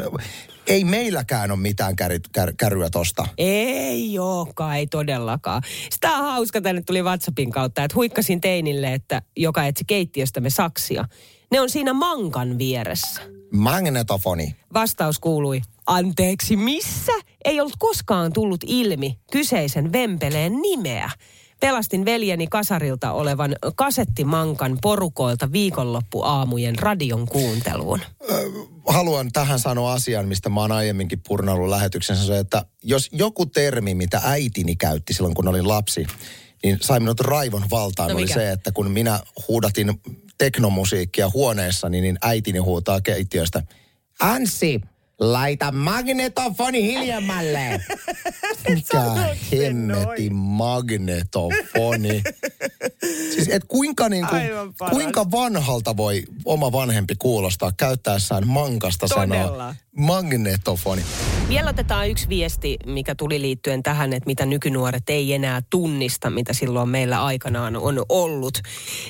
ei 0.67 0.83
meilläkään 0.83 1.51
ole 1.51 1.59
mitään 1.59 1.95
käry, 1.95 2.19
kär, 2.31 2.53
käryä 2.57 2.89
tosta. 2.89 3.27
Ei 3.37 4.19
olekaan, 4.19 4.77
ei 4.77 4.87
todellakaan. 4.87 5.61
Sitä 5.89 6.11
on 6.17 6.23
hauska, 6.23 6.61
tänne 6.61 6.81
tuli 6.81 7.01
WhatsAppin 7.01 7.51
kautta, 7.51 7.83
että 7.83 7.95
huikkasin 7.95 8.41
teinille, 8.41 8.93
että 8.93 9.21
joka 9.37 9.65
etsi 9.65 9.83
keittiöstämme 9.87 10.49
saksia. 10.49 11.05
Ne 11.51 11.61
on 11.61 11.69
siinä 11.69 11.93
mankan 11.93 12.57
vieressä. 12.57 13.21
Magnetofoni. 13.53 14.55
Vastaus 14.73 15.19
kuului, 15.19 15.61
anteeksi 15.87 16.55
missä? 16.55 17.11
Ei 17.45 17.59
ollut 17.59 17.75
koskaan 17.79 18.33
tullut 18.33 18.61
ilmi 18.67 19.19
kyseisen 19.31 19.93
vempeleen 19.93 20.61
nimeä. 20.61 21.09
Pelastin 21.65 22.05
veljeni 22.05 22.47
kasarilta 22.47 23.11
olevan 23.11 23.55
kasettimankan 23.75 24.77
porukoilta 24.81 25.51
viikonloppuaamujen 25.51 26.79
radion 26.79 27.25
kuunteluun. 27.25 27.99
haluan 28.87 29.31
tähän 29.33 29.59
sanoa 29.59 29.93
asian, 29.93 30.27
mistä 30.27 30.49
mä 30.49 30.61
oon 30.61 30.71
aiemminkin 30.71 31.21
purnallut 31.27 31.69
lähetyksensä, 31.69 32.25
se, 32.25 32.39
että 32.39 32.65
jos 32.83 33.09
joku 33.11 33.45
termi, 33.45 33.95
mitä 33.95 34.21
äitini 34.23 34.75
käytti 34.75 35.13
silloin, 35.13 35.35
kun 35.35 35.47
olin 35.47 35.67
lapsi, 35.67 36.07
niin 36.63 36.77
sai 36.81 36.99
minut 36.99 37.19
raivon 37.19 37.65
valtaan, 37.71 38.09
No 38.09 38.15
oli 38.15 38.27
se, 38.27 38.51
että 38.51 38.71
kun 38.71 38.91
minä 38.91 39.19
huudatin 39.47 40.01
teknomusiikkia 40.37 41.31
huoneessani, 41.33 42.01
niin 42.01 42.17
äitini 42.21 42.59
huutaa 42.59 43.01
keittiöstä, 43.01 43.63
Anssi, 44.19 44.81
laita 45.19 45.71
magnetofoni 45.71 46.83
hiljemmalle. 46.83 47.81
Mikä 48.69 49.01
hemmetin 49.51 50.35
magnetofoni. 50.35 52.23
Siis 53.33 53.47
et 53.51 53.63
kuinka, 53.67 54.03
Aivan 54.05 54.73
paras. 54.73 54.93
kuinka 54.93 55.31
vanhalta 55.31 55.97
voi 55.97 56.23
oma 56.45 56.71
vanhempi 56.71 57.15
kuulostaa 57.19 57.71
käyttäessään 57.77 58.47
mankasta 58.47 59.07
Todella. 59.07 59.47
sanaa 59.55 59.75
magnetofoni. 59.97 61.01
Vielä 61.49 61.69
otetaan 61.69 62.09
yksi 62.09 62.29
viesti, 62.29 62.77
mikä 62.85 63.15
tuli 63.15 63.41
liittyen 63.41 63.83
tähän, 63.83 64.13
että 64.13 64.27
mitä 64.27 64.45
nykynuoret 64.45 65.09
ei 65.09 65.33
enää 65.33 65.61
tunnista, 65.69 66.29
mitä 66.29 66.53
silloin 66.53 66.89
meillä 66.89 67.23
aikanaan 67.23 67.75
on 67.75 68.05
ollut. 68.09 68.61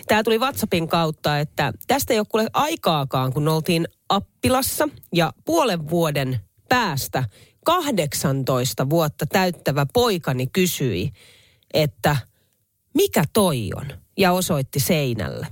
Tämä 0.07 0.23
tuli 0.23 0.37
WhatsAppin 0.37 0.87
kautta, 0.87 1.39
että 1.39 1.73
tästä 1.87 2.13
ei 2.13 2.19
ole 2.19 2.27
kuule 2.29 2.47
aikaakaan, 2.53 3.33
kun 3.33 3.47
oltiin 3.47 3.87
Appilassa 4.09 4.89
ja 5.13 5.33
puolen 5.45 5.89
vuoden 5.89 6.39
päästä 6.69 7.23
18 7.65 8.89
vuotta 8.89 9.25
täyttävä 9.25 9.85
poikani 9.93 10.47
kysyi, 10.47 11.11
että 11.73 12.17
mikä 12.93 13.23
toi 13.33 13.69
on? 13.75 13.85
Ja 14.17 14.31
osoitti 14.31 14.79
seinälle. 14.79 15.47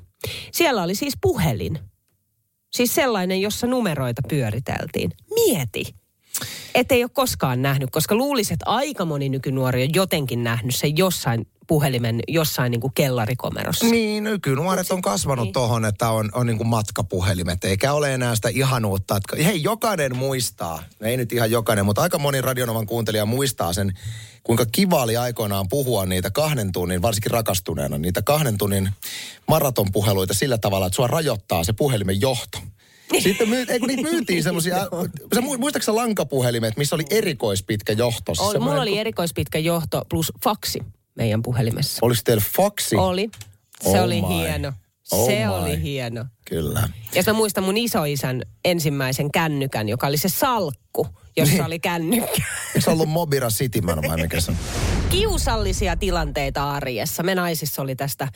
Siellä 0.51 0.83
oli 0.83 0.95
siis 0.95 1.13
puhelin. 1.21 1.79
Siis 2.73 2.95
sellainen, 2.95 3.41
jossa 3.41 3.67
numeroita 3.67 4.21
pyöriteltiin. 4.29 5.11
Mieti. 5.45 5.95
Että 6.75 6.95
ei 6.95 7.03
ole 7.03 7.11
koskaan 7.13 7.61
nähnyt, 7.61 7.89
koska 7.91 8.15
luulisin, 8.15 8.53
että 8.53 8.65
aika 8.65 9.05
moni 9.05 9.29
nykynuori 9.29 9.83
on 9.83 9.89
jotenkin 9.93 10.43
nähnyt 10.43 10.75
sen 10.75 10.97
jossain 10.97 11.47
puhelimen, 11.67 12.19
jossain 12.27 12.71
niin 12.71 12.81
kuin 12.81 12.93
kellarikomerossa. 12.93 13.85
Niin, 13.85 14.23
nykynuoret 14.23 14.91
on 14.91 15.01
kasvanut 15.01 15.45
niin. 15.45 15.53
tohon, 15.53 15.85
että 15.85 16.09
on, 16.09 16.29
on 16.33 16.47
niin 16.47 16.57
kuin 16.57 16.67
matkapuhelimet, 16.67 17.63
eikä 17.63 17.93
ole 17.93 18.13
enää 18.13 18.35
sitä 18.35 18.49
ihanuutta, 18.49 19.17
että 19.17 19.43
hei, 19.43 19.63
jokainen 19.63 20.15
muistaa, 20.15 20.83
no 20.99 21.07
ei 21.07 21.17
nyt 21.17 21.31
ihan 21.33 21.51
jokainen, 21.51 21.85
mutta 21.85 22.01
aika 22.01 22.19
moni 22.19 22.41
Radionovan 22.41 22.85
kuuntelija 22.85 23.25
muistaa 23.25 23.73
sen, 23.73 23.93
kuinka 24.43 24.65
kiva 24.71 25.03
oli 25.03 25.17
aikoinaan 25.17 25.69
puhua 25.69 26.05
niitä 26.05 26.31
kahden 26.31 26.71
tunnin, 26.71 27.01
varsinkin 27.01 27.31
rakastuneena, 27.31 27.97
niitä 27.97 28.21
kahden 28.21 28.57
tunnin 28.57 28.89
maratonpuheluita 29.47 30.33
sillä 30.33 30.57
tavalla, 30.57 30.85
että 30.85 30.95
sua 30.95 31.07
rajoittaa 31.07 31.63
se 31.63 31.73
puhelimen 31.73 32.21
johto. 32.21 32.59
Sitten 33.19 33.49
myy, 33.49 33.65
ei, 33.69 33.79
kun 33.79 33.87
niitä 33.87 34.01
myytiin 34.11 34.43
semmoisia, 34.47 34.77
sä 35.35 35.39
mu- 35.41 35.57
muistatko 35.57 35.83
sä 35.85 35.95
lankapuhelimet, 35.95 36.77
missä 36.77 36.95
oli 36.95 37.03
erikoispitkä 37.09 37.93
johto? 37.93 38.35
Siis 38.35 38.47
Oli, 38.49 38.59
mulla 38.59 38.81
oli 38.81 38.97
erikoispitkä 38.97 39.59
johto 39.59 40.01
plus 40.09 40.31
faksi 40.43 40.79
meidän 41.15 41.41
puhelimessa. 41.41 41.99
Oliko 42.01 42.21
teillä 42.25 42.43
faksi? 42.57 42.95
Oli. 42.95 43.29
Se 43.81 43.89
Oh 43.89 44.03
oli 44.03 44.21
my. 44.21 44.27
hieno. 44.27 44.73
Oh 45.11 45.25
se 45.27 45.39
my. 45.39 45.47
oli 45.47 45.81
hieno. 45.81 46.25
Kyllä. 46.45 46.89
Ja 47.15 47.23
mä 47.27 47.33
muistan 47.33 47.63
mun 47.63 47.77
isoisän 47.77 48.41
ensimmäisen 48.65 49.31
kännykän, 49.31 49.89
joka 49.89 50.07
oli 50.07 50.17
se 50.17 50.29
salkku, 50.29 51.07
jossa 51.37 51.53
Niin. 51.53 51.65
oli 51.65 51.79
kännykkä. 51.79 52.43
Eikö 52.67 52.81
se 52.81 52.89
ollut 52.89 53.09
Mobira 53.09 53.49
Cityman 53.49 54.01
vai 54.07 54.17
mikä 54.21 54.39
se 54.41 54.51
on? 54.51 54.57
Kiusallisia 55.13 55.95
tilanteita 55.95 56.71
arjessa. 56.71 57.23
Me 57.23 57.35
naisissa 57.35 57.81
oli 57.81 57.95
tästä 57.95 58.27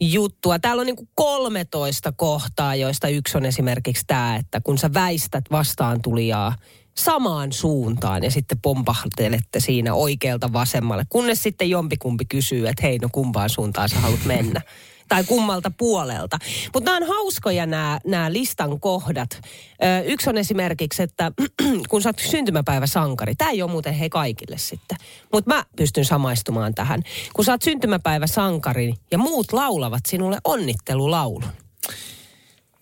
juttua. 0.00 0.58
Täällä 0.58 0.80
on 0.80 0.86
niinku 0.86 1.08
13 1.14 2.12
kohtaa, 2.12 2.74
joista 2.74 3.08
yksi 3.08 3.36
on 3.36 3.44
esimerkiksi 3.44 4.04
tämä, 4.06 4.36
että 4.36 4.60
kun 4.60 4.78
sä 4.78 4.90
väistät 4.94 5.44
vastaan 5.50 6.02
tulijaa 6.02 6.56
samaan 6.96 7.52
suuntaan 7.52 8.24
ja 8.24 8.30
sitten 8.30 8.58
pompahtelette 8.62 9.60
siinä 9.60 9.94
oikealta 9.94 10.52
vasemmalle, 10.52 11.04
kunnes 11.08 11.42
sitten 11.42 11.70
jompikumpi 11.70 12.24
kysyy, 12.24 12.68
että 12.68 12.82
hei 12.82 12.98
no 12.98 13.08
kumpaan 13.12 13.50
suuntaan 13.50 13.88
sä 13.88 14.00
haluat 14.00 14.24
mennä. 14.24 14.60
Tai 15.08 15.24
kummalta 15.24 15.70
puolelta. 15.76 16.38
Mutta 16.74 16.90
nämä 16.90 17.06
on 17.06 17.16
hauskoja 17.16 17.66
nämä 17.66 18.32
listan 18.32 18.80
kohdat. 18.80 19.30
Ö, 19.32 20.04
yksi 20.04 20.30
on 20.30 20.38
esimerkiksi, 20.38 21.02
että 21.02 21.32
kun 21.90 22.02
sä 22.02 22.08
oot 22.08 22.18
syntymäpäiväsankari, 22.18 23.34
tämä 23.34 23.50
ei 23.50 23.62
ole 23.62 23.70
muuten 23.70 23.94
hei 23.94 24.10
kaikille 24.10 24.58
sitten, 24.58 24.98
mutta 25.32 25.54
mä 25.54 25.64
pystyn 25.76 26.04
samaistumaan 26.04 26.74
tähän. 26.74 27.02
Kun 27.32 27.44
sä 27.44 27.52
oot 27.52 27.62
syntymäpäiväsankari 27.62 28.94
ja 29.10 29.18
muut 29.18 29.52
laulavat 29.52 30.06
sinulle 30.06 30.38
onnittelulaulun. 30.44 31.44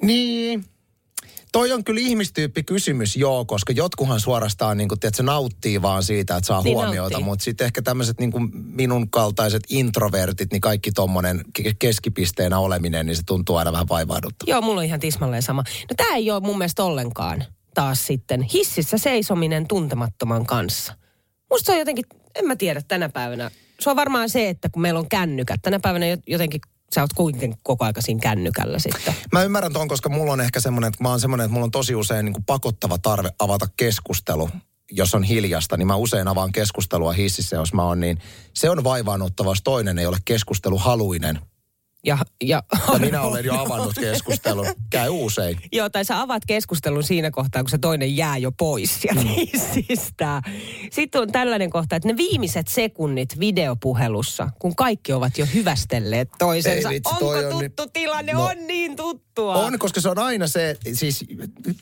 Niin. 0.03 0.65
Toi 1.55 1.73
on 1.73 1.85
kyllä 1.85 2.01
ihmistyyppi 2.01 2.63
kysymys, 2.63 3.17
joo, 3.17 3.45
koska 3.45 3.73
jotkuhan 3.73 4.21
suorastaan 4.21 4.77
niin 4.77 4.89
kuin, 4.89 5.01
tiedätkö, 5.01 5.23
nauttii 5.23 5.83
vaan 5.83 6.03
siitä, 6.03 6.37
että 6.37 6.47
saa 6.47 6.63
Niin 6.63 6.75
huomiota, 6.77 7.01
nauttii. 7.01 7.25
mutta 7.25 7.45
sitten 7.45 7.65
ehkä 7.65 7.83
tämmöiset 7.83 8.21
niin 8.21 8.33
kuin 8.33 8.51
minun 8.55 9.11
kaltaiset 9.11 9.63
introvertit, 9.69 10.53
niin 10.53 10.61
kaikki 10.61 10.93
tommonen 10.93 11.41
ke- 11.59 11.75
keskipisteenä 11.79 12.59
oleminen, 12.59 13.07
niin 13.07 13.17
se 13.17 13.23
tuntuu 13.27 13.57
aina 13.57 13.73
vähän 13.73 13.89
vaivahduttaa. 13.89 14.47
Joo, 14.47 14.61
mulla 14.61 14.81
on 14.81 14.85
ihan 14.87 15.01
tismalleen 15.01 15.43
sama. 15.43 15.65
No 15.91 15.95
tämä 15.97 16.17
ei 16.17 16.31
ole 16.31 16.41
mun 16.41 16.59
mielestä 16.59 16.85
ollenkaan 16.85 17.45
taas 17.75 18.07
sitten 18.07 18.43
hississä 18.43 18.99
seisominen 18.99 19.69
tuntemattoman 19.69 20.47
kanssa. 20.47 20.95
Musta 21.51 21.67
se 21.67 21.73
on 21.73 21.79
jotenkin, 21.79 22.05
en 22.35 22.47
mä 22.47 22.57
tiedä 22.57 22.83
tänä 22.89 23.09
päivänä. 23.09 23.51
Se 23.81 23.91
on 23.91 23.97
varmaan 23.97 24.31
se, 24.31 24.49
että 24.49 24.69
kun 24.69 24.83
meillä 24.83 25.01
on 25.01 25.09
kännykät, 25.09 25.61
tänä 25.63 25.81
päivänä 25.81 26.07
jo- 26.07 26.17
jotenkin 26.27 26.61
sä 26.95 27.01
oot 27.01 27.13
kuitenkin 27.13 27.55
koko 27.63 27.85
aika 27.85 28.01
siinä 28.01 28.21
kännykällä 28.21 28.79
sitten. 28.79 29.15
Mä 29.33 29.43
ymmärrän 29.43 29.73
ton, 29.73 29.89
koska 29.89 30.09
mulla 30.09 30.33
on 30.33 30.41
ehkä 30.41 30.61
semmoinen, 30.61 30.89
että 30.89 31.03
mä 31.03 31.09
oon 31.09 31.21
semmoinen, 31.21 31.45
että 31.45 31.53
mulla 31.53 31.65
on 31.65 31.71
tosi 31.71 31.95
usein 31.95 32.25
niin 32.25 32.33
kuin 32.33 32.45
pakottava 32.45 32.99
tarve 32.99 33.31
avata 33.39 33.67
keskustelu. 33.77 34.51
Jos 34.91 35.15
on 35.15 35.23
hiljasta, 35.23 35.77
niin 35.77 35.87
mä 35.87 35.97
usein 35.97 36.29
avaan 36.29 36.53
keskustelua 36.53 37.13
hississä, 37.13 37.57
jos 37.57 37.75
mä 37.75 37.83
oon 37.83 38.01
niin. 38.01 38.19
Se 38.55 38.71
on 38.71 38.85
vaivaannuttava, 38.85 39.51
jos 39.51 39.63
toinen 39.65 39.99
ei 39.99 40.07
ole 40.07 40.17
keskusteluhaluinen. 40.25 41.39
Ja, 42.07 42.19
ja, 42.43 42.63
Ja 42.93 42.99
minä 42.99 43.23
olen 43.23 43.45
jo 43.45 43.55
avannut 43.59 43.95
keskustelun. 43.95 44.67
Käy 44.91 45.09
usein. 45.11 45.59
Joo, 45.73 45.89
tai 45.91 46.05
sä 46.05 46.21
avaat 46.21 46.43
keskustelun 46.47 47.03
siinä 47.03 47.31
kohtaa, 47.31 47.63
kun 47.63 47.71
se 47.71 47.79
toinen 47.79 48.17
jää 48.17 48.37
jo 48.39 48.53
pois 48.53 49.01
sieltä 49.01 49.21
Mm. 49.21 49.29
hissistä. 49.29 50.43
Sitten 50.93 51.21
on 51.21 51.33
tällainen 51.33 51.71
kohta, 51.71 51.97
että 51.97 52.09
ne 52.09 52.17
viimeiset 52.17 52.69
sekunnit 52.69 53.41
videopuhelussa, 53.41 54.51
kun 54.59 54.77
kaikki 54.77 55.13
ovat 55.13 55.39
jo 55.39 55.47
hyvästelleet 55.55 56.29
toisensa. 56.39 56.89
Ei 56.89 56.95
vitsi, 56.95 57.13
Onko 57.15 57.29
on 57.29 57.43
tuttu 57.45 57.59
nyt- 57.59 57.93
tilanne? 57.93 58.33
No, 58.33 58.45
on 58.45 58.67
niin 58.67 58.97
tuttua. 58.97 59.55
On, 59.55 59.79
koska 59.79 60.01
se 60.01 60.09
on 60.09 60.19
aina 60.19 60.47
se, 60.47 60.77
siis 60.93 61.25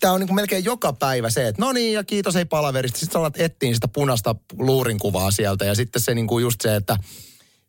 tämä 0.01 0.13
on 0.13 0.21
niin 0.21 0.29
kuin 0.29 0.35
melkein 0.37 0.65
joka 0.65 0.93
päivä 0.93 1.31
se, 1.31 1.49
että 1.49 1.63
no 1.63 1.73
niin 1.73 1.93
ja 1.93 2.05
kiitos 2.05 2.37
ei 2.37 2.45
palaverista. 2.45 2.99
Sitten 2.99 3.13
sä 3.13 3.19
alat 3.19 3.41
etsiä 3.41 3.75
sitä 3.75 3.89
punaista 3.89 4.35
luurinkuvaa 4.59 5.31
sieltä 5.31 5.65
ja 5.65 5.75
sitten 5.75 6.03
se 6.03 6.15
niin 6.15 6.27
kuin 6.27 6.43
just 6.43 6.61
se, 6.61 6.77
että 6.77 6.97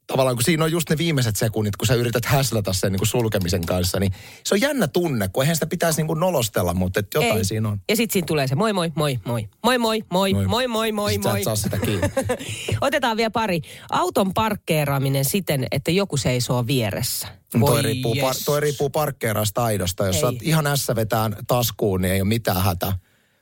tavallaan 0.07 0.35
kun 0.35 0.43
siinä 0.43 0.63
on 0.63 0.71
just 0.71 0.89
ne 0.89 0.97
viimeiset 0.97 1.35
sekunnit, 1.35 1.75
kun 1.75 1.87
sä 1.87 1.93
yrität 1.93 2.25
häslätä 2.25 2.73
sen 2.73 2.91
niin 2.91 2.99
kuin 2.99 3.07
sulkemisen 3.07 3.65
kanssa, 3.65 3.99
niin 3.99 4.11
se 4.43 4.55
on 4.55 4.61
jännä 4.61 4.87
tunne, 4.87 5.27
kun 5.27 5.43
eihän 5.43 5.55
sitä 5.55 5.67
pitäisi 5.67 5.99
niin 5.99 6.07
kuin 6.07 6.19
nolostella, 6.19 6.73
mutta 6.73 6.99
että 6.99 7.17
jotain 7.17 7.37
Ei. 7.37 7.45
siinä 7.45 7.69
on. 7.69 7.79
Ja 7.89 7.95
sitten 7.95 8.13
siinä 8.13 8.25
tulee 8.25 8.47
se 8.47 8.55
moi 8.55 8.73
moi 8.73 8.91
moi 8.95 9.19
moi. 9.25 9.49
Moi 9.63 9.77
moi 9.77 10.03
moi 10.11 10.33
moi 10.47 10.67
moi 10.67 10.91
moi 10.91 11.13
Sit 11.13 11.23
sä 11.23 11.29
moi. 11.29 11.43
saa 11.43 11.55
sitä 11.55 11.77
kiinni. 11.77 12.07
Otetaan 12.81 13.17
vielä 13.17 13.31
pari. 13.31 13.61
Auton 13.89 14.33
parkkeeraaminen 14.33 15.25
siten, 15.25 15.67
että 15.71 15.91
joku 15.91 16.17
seisoo 16.17 16.67
vieressä. 16.67 17.27
toi, 17.59 17.81
riippuu, 17.81 18.15
par, 18.21 18.35
toi 18.45 18.59
riippuu 18.59 18.89
parkkeeraustaidosta. 18.89 20.05
Jos 20.05 20.15
Ei. 20.15 20.21
sä 20.21 20.27
ihan 20.41 20.67
ässä 20.67 20.95
vetään 20.95 21.35
taskuun, 21.47 22.01
niin 22.01 22.13
ei 22.13 22.21
ole 22.21 22.27
mitään 22.27 22.61
hätää. 22.63 22.97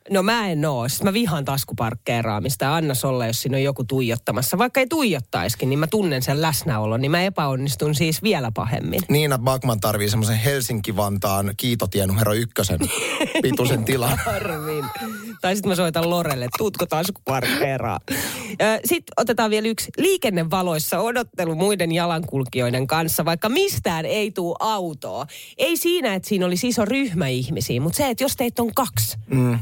No 0.10 0.24
mä 0.24 0.50
en 0.50 0.66
oo. 0.66 0.90
Siis 0.90 1.04
mä 1.04 1.14
vihaan 1.14 1.46
taskuparkkeeraamista 1.46 2.66
ja 2.66 2.76
anna 2.76 2.94
olla, 3.04 3.28
jos 3.28 3.42
siinä 3.42 3.58
on 3.58 3.64
joku 3.64 3.84
tuijottamassa. 3.84 4.58
Vaikka 4.58 4.80
ei 4.80 4.88
tuijottaiskin, 4.88 5.70
niin 5.70 5.80
mä 5.80 5.88
tunnen 5.88 6.22
sen 6.22 6.42
läsnäolon, 6.42 7.02
niin 7.02 7.12
mä 7.12 7.24
epäonnistun 7.24 7.96
siis 7.96 8.24
vielä 8.24 8.52
pahemmin. 8.54 9.02
Niina 9.10 9.38
Bakman 9.38 9.80
tarvii 9.80 10.10
semmoisen 10.10 10.38
Helsinki-Vantaan 10.38 11.54
kiitotie 11.58 12.08
numero 12.08 12.34
ykkösen 12.34 12.80
pituisen 13.42 13.84
tilan. 13.84 14.20
Arvin. 14.36 14.86
Tai 15.42 15.56
sitten 15.56 15.70
mä 15.70 15.76
soitan 15.76 16.10
Lorelle, 16.10 16.48
tuutko 16.58 16.86
taskuparkkeeraa. 16.86 18.00
Sitten 18.86 19.14
otetaan 19.18 19.50
vielä 19.50 19.68
yksi. 19.68 19.92
Liikennevaloissa 19.98 21.00
odottelu 21.00 21.56
muiden 21.56 21.92
jalankulkijoiden 21.92 22.88
kanssa, 22.88 23.26
vaikka 23.26 23.50
mistään 23.50 24.06
ei 24.06 24.32
tuu 24.32 24.56
autoa. 24.60 25.26
Ei 25.58 25.78
siinä, 25.78 26.14
että 26.14 26.30
siinä 26.30 26.46
olisi 26.46 26.68
iso 26.68 26.86
ryhmä 26.86 27.28
ihmisiä, 27.28 27.82
mutta 27.82 27.98
se, 27.98 28.10
että 28.10 28.24
jos 28.24 28.36
teitä 28.36 28.62
on 28.62 28.72
kaksi 28.76 29.18
Mm. 29.28 29.60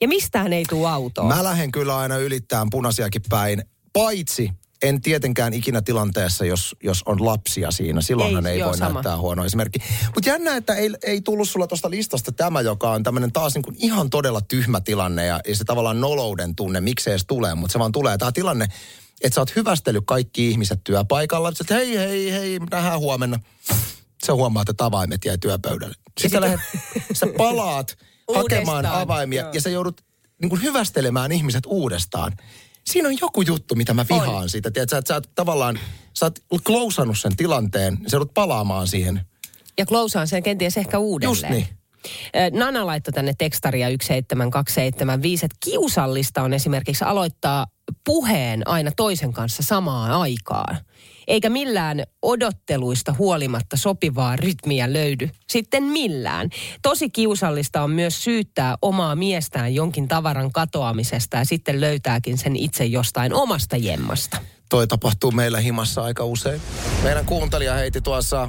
Ja 0.00 0.08
mistään 0.08 0.52
ei 0.52 0.64
tuu 0.64 0.86
autoa. 0.86 1.24
Mä 1.24 1.44
lähden 1.44 1.72
kyllä 1.72 1.98
aina 1.98 2.16
ylittämään 2.16 2.70
punaisiakin 2.70 3.22
päin, 3.28 3.62
paitsi 3.92 4.50
en 4.82 5.00
tietenkään 5.00 5.54
ikinä 5.54 5.82
tilanteessa, 5.82 6.44
jos, 6.44 6.76
jos 6.82 7.02
on 7.06 7.24
lapsia 7.24 7.70
siinä. 7.70 8.00
Silloinhan 8.00 8.46
Ei, 8.46 8.52
ei, 8.52 8.58
joo, 8.58 8.68
voi 8.68 8.78
sama. 8.78 8.92
näyttää 8.92 9.18
huono 9.18 9.44
esimerkki. 9.44 9.78
Mutta 10.14 10.30
jännä, 10.30 10.56
että 10.56 10.74
ei, 10.74 10.90
ei 11.02 11.20
tullut 11.20 11.48
sulla 11.48 11.66
tuosta 11.66 11.90
listasta 11.90 12.32
tämä, 12.32 12.60
joka 12.60 12.90
on 12.90 13.02
tämmöinen 13.02 13.32
taas 13.32 13.54
niin 13.54 13.62
kuin 13.62 13.76
ihan 13.78 14.10
todella 14.10 14.40
tyhmä 14.40 14.80
tilanne 14.80 15.26
ja, 15.26 15.40
ja 15.48 15.56
se 15.56 15.64
tavallaan 15.64 16.00
nolouden 16.00 16.56
tunne, 16.56 16.80
miksi 16.80 17.10
edes 17.10 17.24
tulee, 17.26 17.54
mutta 17.54 17.72
se 17.72 17.78
vaan 17.78 17.92
tulee. 17.92 18.18
Tämä 18.18 18.32
tilanne, 18.32 18.64
että 19.22 19.34
sä 19.34 19.40
oot 19.40 19.56
hyvästellyt 19.56 20.04
kaikki 20.06 20.48
ihmiset 20.48 20.80
työpaikalla, 20.84 21.48
että 21.48 21.74
hei, 21.74 21.96
hei, 21.98 22.32
hei, 22.32 22.58
nähdään 22.70 23.00
huomenna. 23.00 23.40
Sä 24.26 24.34
huomaat, 24.34 24.68
että 24.68 24.84
avaimet 24.84 25.24
jäi 25.24 25.38
työpöydälle. 25.38 25.94
Sitten 26.20 26.30
sä, 26.30 26.40
lähdet, 26.40 26.60
sä 27.12 27.26
palaat 27.36 27.96
hakemaan 28.34 28.86
avaimia 28.86 29.42
joo. 29.42 29.52
ja 29.52 29.60
sä 29.60 29.70
joudut 29.70 30.00
niin 30.42 30.50
kuin 30.50 30.62
hyvästelemään 30.62 31.32
ihmiset 31.32 31.64
uudestaan. 31.66 32.32
Siinä 32.86 33.08
on 33.08 33.16
joku 33.20 33.42
juttu, 33.42 33.74
mitä 33.74 33.94
mä 33.94 34.06
vihaan 34.10 34.34
On. 34.34 34.48
siitä. 34.48 34.70
Tiedät, 34.70 34.90
sä, 34.90 34.98
että 34.98 35.08
sä 35.08 35.14
oot 35.14 35.30
tavallaan, 35.34 35.78
sä 36.14 36.26
oot 36.26 36.38
klousannut 36.66 37.18
sen 37.18 37.36
tilanteen, 37.36 37.94
niin 37.94 38.10
sä 38.10 38.16
joudut 38.16 38.34
palaamaan 38.34 38.86
siihen. 38.86 39.20
Ja 39.78 39.86
klousaan 39.86 40.28
sen 40.28 40.42
kenties 40.42 40.76
ehkä 40.76 40.98
uudelleen. 40.98 41.30
Just 41.30 41.48
niin. 41.48 41.66
Nana 42.58 42.86
laittoi 42.86 43.12
tänne 43.12 43.34
tekstaria 43.38 43.86
17275, 43.86 45.46
että 45.46 45.56
kiusallista 45.60 46.42
on 46.42 46.52
esimerkiksi 46.52 47.04
aloittaa 47.04 47.66
puheen 48.06 48.62
aina 48.68 48.90
toisen 48.96 49.32
kanssa 49.32 49.62
samaan 49.62 50.10
aikaan. 50.10 50.76
Eikä 51.28 51.50
millään 51.50 52.02
odotteluista 52.22 53.14
huolimatta 53.18 53.76
sopivaa 53.76 54.36
rytmiä 54.36 54.92
löydy. 54.92 55.30
Sitten 55.48 55.82
millään. 55.82 56.50
Tosi 56.82 57.10
kiusallista 57.10 57.82
on 57.82 57.90
myös 57.90 58.24
syyttää 58.24 58.76
omaa 58.82 59.16
miestään 59.16 59.74
jonkin 59.74 60.08
tavaran 60.08 60.52
katoamisesta 60.52 61.36
ja 61.36 61.44
sitten 61.44 61.80
löytääkin 61.80 62.38
sen 62.38 62.56
itse 62.56 62.84
jostain 62.84 63.34
omasta 63.34 63.76
jemmasta. 63.76 64.36
Toi 64.68 64.86
tapahtuu 64.86 65.30
meillä 65.30 65.60
himassa 65.60 66.02
aika 66.02 66.24
usein. 66.24 66.60
Meidän 67.02 67.26
kuuntelija 67.26 67.74
heiti 67.74 68.00
tuossa 68.00 68.48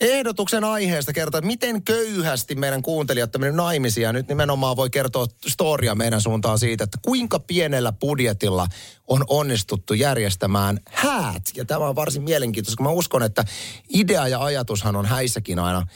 ehdotuksen 0.00 0.64
aiheesta 0.64 1.12
kertoa, 1.12 1.38
että 1.38 1.46
miten 1.46 1.82
köyhästi 1.82 2.54
meidän 2.54 2.82
kuuntelijat 2.82 3.36
on. 3.36 4.02
Ja 4.02 4.12
nyt 4.12 4.28
nimenomaan 4.28 4.76
voi 4.76 4.90
kertoa 4.90 5.26
storia 5.46 5.94
meidän 5.94 6.20
suuntaan 6.20 6.58
siitä, 6.58 6.84
että 6.84 6.98
kuinka 7.02 7.38
pienellä 7.38 7.92
budjetilla 7.92 8.66
on 9.06 9.24
onnistuttu 9.28 9.94
järjestämään 9.94 10.78
häät. 10.90 11.42
Ja 11.56 11.64
tämä 11.64 11.86
on 11.88 11.96
varsin 11.96 12.22
mielenkiintoista, 12.22 12.76
koska 12.76 12.90
mä 12.90 12.98
uskon, 12.98 13.22
että 13.22 13.44
idea 13.94 14.28
ja 14.28 14.44
ajatushan 14.44 14.96
on 14.96 15.06
häissäkin 15.06 15.58
aina 15.58 15.86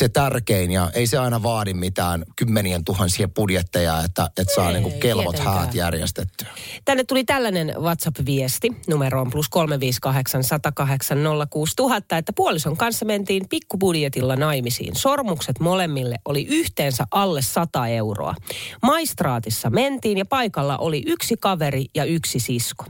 se 0.00 0.08
tärkein 0.08 0.70
ja 0.70 0.90
ei 0.94 1.06
se 1.06 1.18
aina 1.18 1.42
vaadi 1.42 1.74
mitään 1.74 2.24
kymmenien 2.36 2.84
tuhansia 2.84 3.28
budjetteja, 3.28 4.02
että, 4.04 4.30
että 4.36 4.54
saa 4.54 4.68
Ei, 4.68 4.74
niinku 4.74 4.90
kelvot 5.00 5.34
tietenkään. 5.34 5.58
häät 5.58 5.74
järjestettyä. 5.74 6.48
Tänne 6.84 7.04
tuli 7.04 7.24
tällainen 7.24 7.74
WhatsApp-viesti, 7.78 8.72
numero 8.88 9.20
on 9.20 9.30
plus 9.30 9.48
358 9.48 10.44
108 10.44 11.18
06000, 11.50 12.16
että 12.18 12.32
puolison 12.32 12.76
kanssa 12.76 13.04
mentiin 13.04 13.48
pikkubudjetilla 13.48 14.36
naimisiin. 14.36 14.96
Sormukset 14.96 15.60
molemmille 15.60 16.16
oli 16.24 16.46
yhteensä 16.50 17.04
alle 17.10 17.42
100 17.42 17.86
euroa. 17.86 18.34
Maistraatissa 18.82 19.70
mentiin 19.70 20.18
ja 20.18 20.24
paikalla 20.24 20.78
oli 20.78 21.02
yksi 21.06 21.36
kaveri 21.40 21.84
ja 21.94 22.04
yksi 22.04 22.40
sisko. 22.40 22.84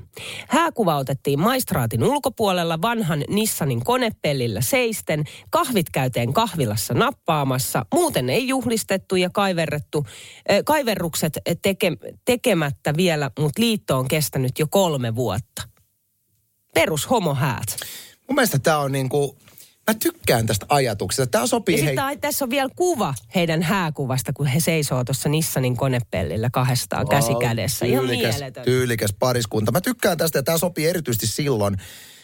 Hääkuva 0.48 0.96
otettiin 0.96 1.40
maistraatin 1.40 2.04
ulkopuolella 2.04 2.82
vanhan 2.82 3.24
Nissanin 3.28 3.84
konepellillä 3.84 4.60
seisten, 4.60 5.24
kahvit 5.50 5.86
käyteen 5.92 6.32
kahvilassa 6.70 6.94
nappaamassa, 6.94 7.86
muuten 7.94 8.30
ei 8.30 8.48
juhlistettu 8.48 9.16
ja 9.16 9.30
kaiverrettu, 9.30 10.06
äh, 10.50 10.58
kaiverrukset 10.64 11.38
teke, 11.62 11.92
tekemättä 12.24 12.94
vielä, 12.96 13.30
mutta 13.38 13.62
liitto 13.62 13.98
on 13.98 14.08
kestänyt 14.08 14.58
jo 14.58 14.66
kolme 14.70 15.14
vuotta. 15.14 15.62
Perus 16.74 17.10
homohäät. 17.10 17.76
Mun 18.28 18.34
mielestä 18.34 18.58
tämä 18.58 18.78
on 18.78 18.92
niinku, 18.92 19.36
mä 19.86 19.94
tykkään 19.94 20.46
tästä 20.46 20.66
ajatuksesta. 20.68 21.26
Tämä 21.26 21.46
sopii 21.46 21.78
Ja 21.78 21.84
hei, 21.84 21.96
sitten 21.96 22.20
tässä 22.20 22.44
on 22.44 22.50
vielä 22.50 22.70
kuva 22.76 23.14
heidän 23.34 23.62
hääkuvasta, 23.62 24.32
kun 24.32 24.46
he 24.46 24.60
seisoo 24.60 25.04
tuossa 25.04 25.28
Nissanin 25.28 25.76
konepellillä 25.76 26.50
kahdestaan 26.52 27.08
käsi 27.08 27.32
kädessä. 27.40 27.86
Tyylikäs, 27.86 28.36
tyylikäs 28.64 29.14
pariskunta. 29.18 29.72
Mä 29.72 29.80
tykkään 29.80 30.18
tästä 30.18 30.38
ja 30.38 30.42
tämä 30.42 30.58
sopii 30.58 30.86
erityisesti 30.86 31.26
silloin, 31.26 31.76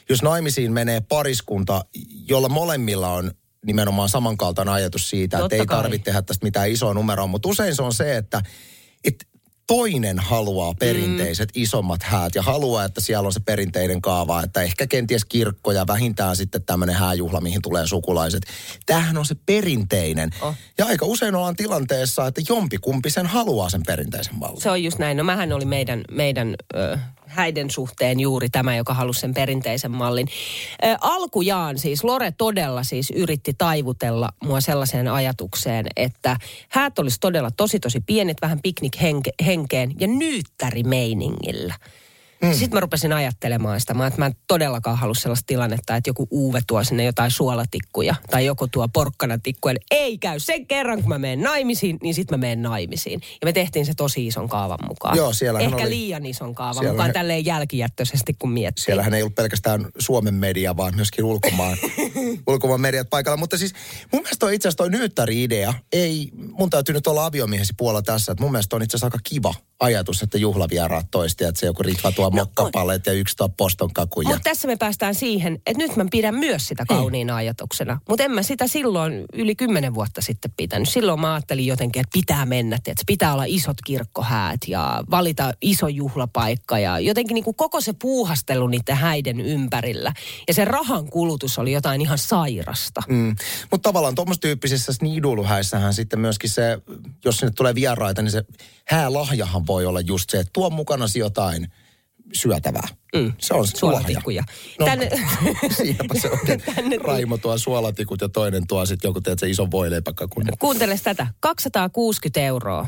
jos 0.08 0.22
naimisiin 0.22 0.72
menee 0.72 1.00
pariskunta, 1.00 1.84
jolla 2.28 2.48
molemmilla 2.48 3.12
on 3.12 3.30
nimenomaan 3.66 4.08
samankaltainen 4.08 4.74
ajatus 4.74 5.10
siitä, 5.10 5.38
Totta 5.38 5.56
että 5.56 5.62
ei 5.62 5.66
tarvitse 5.66 6.04
tehdä 6.04 6.22
tästä 6.22 6.46
mitään 6.46 6.70
isoa 6.70 6.94
numeroa, 6.94 7.26
mutta 7.26 7.48
usein 7.48 7.76
se 7.76 7.82
on 7.82 7.94
se, 7.94 8.16
että, 8.16 8.42
että 9.04 9.24
toinen 9.66 10.18
haluaa 10.18 10.74
perinteiset 10.74 11.48
mm. 11.56 11.62
isommat 11.62 12.02
häät 12.02 12.34
ja 12.34 12.42
haluaa, 12.42 12.84
että 12.84 13.00
siellä 13.00 13.26
on 13.26 13.32
se 13.32 13.40
perinteinen 13.40 14.02
kaava, 14.02 14.42
että 14.42 14.62
ehkä 14.62 14.86
kenties 14.86 15.24
kirkko 15.24 15.72
ja 15.72 15.86
vähintään 15.86 16.36
sitten 16.36 16.62
tämmöinen 16.62 16.96
hääjuhla, 16.96 17.40
mihin 17.40 17.62
tulee 17.62 17.86
sukulaiset. 17.86 18.42
Tämähän 18.86 19.18
on 19.18 19.24
se 19.24 19.36
perinteinen. 19.46 20.30
Oh. 20.40 20.54
Ja 20.78 20.86
aika 20.86 21.06
usein 21.06 21.34
ollaan 21.34 21.56
tilanteessa, 21.56 22.26
että 22.26 22.40
jompikumpi 22.48 23.10
sen 23.10 23.26
haluaa 23.26 23.70
sen 23.70 23.82
perinteisen 23.86 24.34
mallin. 24.38 24.60
Se 24.60 24.70
on 24.70 24.82
just 24.82 24.98
näin. 24.98 25.16
No 25.16 25.24
mähän 25.24 25.52
oli 25.52 25.64
meidän, 25.64 26.04
meidän 26.10 26.54
ö, 26.76 26.98
häiden 27.26 27.70
suhteen 27.70 28.20
juuri 28.20 28.48
tämä, 28.48 28.76
joka 28.76 28.94
halusi 28.94 29.20
sen 29.20 29.34
perinteisen 29.34 29.90
mallin. 29.90 30.28
Ö, 30.84 30.96
alkujaan 31.00 31.78
siis 31.78 32.04
Lore 32.04 32.32
todella 32.38 32.82
siis 32.82 33.10
yritti 33.10 33.54
taivutella 33.58 34.28
mua 34.42 34.60
sellaiseen 34.60 35.08
ajatukseen, 35.08 35.86
että 35.96 36.36
häät 36.68 36.98
olisi 36.98 37.20
todella 37.20 37.50
tosi 37.50 37.80
tosi 37.80 38.00
pienet, 38.00 38.36
vähän 38.42 38.60
piknikhenkeen 39.56 40.00
ja 40.00 40.06
nyyttärimeiningillä. 40.06 41.74
Mm. 42.42 42.52
Sitten 42.52 42.70
mä 42.76 42.80
rupesin 42.80 43.12
ajattelemaan 43.12 43.80
sitä, 43.80 43.94
mä, 43.94 44.06
että 44.06 44.18
mä 44.18 44.26
en 44.26 44.34
todellakaan 44.46 44.98
halua 44.98 45.14
sellaista 45.14 45.46
tilannetta, 45.46 45.96
että 45.96 46.10
joku 46.10 46.26
Uuve 46.30 46.60
tuo 46.66 46.84
sinne 46.84 47.04
jotain 47.04 47.30
suolatikkuja 47.30 48.14
tai 48.30 48.46
joku 48.46 48.68
tuo 48.68 48.88
porkkanatikkuja. 48.88 49.74
Ei 49.90 50.18
käy. 50.18 50.40
Sen 50.40 50.66
kerran, 50.66 51.00
kun 51.00 51.08
mä 51.08 51.18
menen 51.18 51.40
naimisiin, 51.40 51.98
niin 52.02 52.14
sitten 52.14 52.38
mä 52.38 52.40
menen 52.40 52.62
naimisiin. 52.62 53.20
Ja 53.40 53.44
me 53.44 53.52
tehtiin 53.52 53.86
se 53.86 53.92
tosi 53.96 54.26
ison 54.26 54.48
kaavan 54.48 54.78
mukaan. 54.88 55.16
Joo, 55.16 55.32
Ehkä 55.60 55.76
oli- 55.76 55.90
liian 55.90 56.26
ison 56.26 56.54
kaavan 56.54 56.74
Siellähän- 56.74 56.94
mukaan 56.94 57.12
tälleen 57.12 57.44
jälkijättöisesti, 57.44 58.34
kun 58.38 58.50
miettii. 58.50 58.84
Siellähän 58.84 59.14
ei 59.14 59.22
ollut 59.22 59.34
pelkästään 59.34 59.86
Suomen 59.98 60.34
media, 60.34 60.76
vaan 60.76 60.96
myöskin 60.96 61.24
ulkomaan, 61.24 61.76
ulkomaan 62.46 62.80
mediat 62.80 63.10
paikalla. 63.10 63.36
Mutta 63.36 63.58
siis 63.58 63.72
mun 64.12 64.22
mielestä 64.22 64.46
on 64.46 64.52
itse 64.52 64.68
asiassa 64.68 64.76
toi 64.84 64.90
nyyttäri-idea, 64.90 65.74
ei, 65.92 66.30
mun 66.34 66.70
täytyy 66.70 66.92
nyt 66.94 67.06
olla 67.06 67.26
aviomiehesi 67.26 67.72
puolella 67.76 68.02
tässä, 68.02 68.32
että 68.32 68.42
mun 68.42 68.52
mielestä 68.52 68.76
on 68.76 68.82
itse 68.82 68.96
asiassa 68.96 69.06
aika 69.06 69.18
kiva 69.24 69.54
ajatus, 69.80 70.22
että 70.22 70.38
juhlavieraat 70.38 71.06
toisti, 71.10 71.44
että 71.44 71.60
se 71.60 71.66
joku 71.66 71.82
Ritva 71.82 72.12
tuo 72.12 72.25
mokkapallet 72.30 73.06
ja 73.06 73.12
yksi 73.12 73.36
tuo 73.36 73.48
poston 73.48 73.92
kakuja. 73.92 74.28
Mutta 74.28 74.42
tässä 74.44 74.68
me 74.68 74.76
päästään 74.76 75.14
siihen, 75.14 75.54
että 75.66 75.82
nyt 75.82 75.96
mä 75.96 76.06
pidän 76.10 76.34
myös 76.34 76.68
sitä 76.68 76.84
kauniina 76.88 77.36
ajatuksena. 77.36 78.00
Mutta 78.08 78.24
en 78.24 78.30
mä 78.30 78.42
sitä 78.42 78.66
silloin 78.66 79.24
yli 79.32 79.54
kymmenen 79.54 79.94
vuotta 79.94 80.22
sitten 80.22 80.50
pitänyt. 80.56 80.88
Silloin 80.88 81.20
mä 81.20 81.34
ajattelin 81.34 81.66
jotenkin, 81.66 82.00
että 82.00 82.12
pitää 82.12 82.46
mennä, 82.46 82.76
että 82.76 83.02
pitää 83.06 83.32
olla 83.32 83.44
isot 83.46 83.76
kirkkohäät 83.86 84.60
ja 84.68 85.04
valita 85.10 85.52
iso 85.62 85.88
juhlapaikka. 85.88 86.78
Ja 86.78 86.98
jotenkin 86.98 87.34
niin 87.34 87.44
kuin 87.44 87.56
koko 87.56 87.80
se 87.80 87.92
puuhastelu 88.02 88.66
niiden 88.66 88.96
häiden 88.96 89.40
ympärillä. 89.40 90.12
Ja 90.48 90.54
se 90.54 90.64
rahan 90.64 91.10
kulutus 91.10 91.58
oli 91.58 91.72
jotain 91.72 92.00
ihan 92.00 92.18
sairasta. 92.18 93.02
Mm. 93.08 93.36
Mutta 93.70 93.88
tavallaan 93.88 94.14
tuommoista 94.14 94.42
tyyppisissä 94.42 94.92
sniiduluhäissähän 94.92 95.94
sitten 95.94 96.20
myöskin 96.20 96.50
se, 96.50 96.78
jos 97.24 97.36
sinne 97.36 97.52
tulee 97.56 97.74
vieraita, 97.74 98.22
niin 98.22 98.30
se 98.32 98.44
häälahjahan 98.88 99.66
voi 99.66 99.86
olla 99.86 100.00
just 100.00 100.30
se, 100.30 100.38
että 100.38 100.50
tuo 100.52 100.70
mukanasi 100.70 101.18
jotain 101.18 101.72
syötävää. 102.32 102.88
Mm. 103.14 103.32
Se 103.38 103.54
on 103.54 103.66
Suolatikkuja. 103.66 104.44
No, 104.78 104.86
Tänne- 104.86 105.10
siinäpä 105.76 106.14
se 106.20 106.30
on. 106.30 106.38
Tänne- 106.74 106.96
Raimo 106.98 107.38
tuo 107.38 107.58
suolatikut 107.58 108.20
ja 108.20 108.28
toinen 108.28 108.66
tuo 108.66 108.86
sitten 108.86 109.08
joku, 109.08 109.20
teet 109.20 109.38
se 109.38 109.48
ison 109.50 109.70
voileipäkakunen. 109.70 110.58
Kuunteles 110.58 111.02
tätä. 111.02 111.26
260 111.40 112.40
euroa 112.40 112.86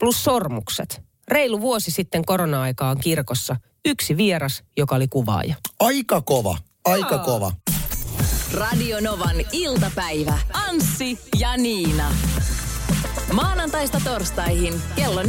plus 0.00 0.24
sormukset. 0.24 1.02
Reilu 1.28 1.60
vuosi 1.60 1.90
sitten 1.90 2.24
korona-aikaan 2.24 2.98
kirkossa 2.98 3.56
yksi 3.84 4.16
vieras, 4.16 4.62
joka 4.76 4.94
oli 4.96 5.08
kuvaaja. 5.08 5.54
Aika 5.80 6.20
kova, 6.20 6.58
aika 6.84 7.18
kova. 7.18 7.52
Radio 8.54 9.00
Novan 9.00 9.36
iltapäivä. 9.52 10.38
Anssi 10.52 11.18
ja 11.38 11.56
Niina. 11.56 12.12
Maanantaista 13.32 14.00
torstaihin 14.04 14.74
kello 14.96 15.22
14.18. 15.22 15.28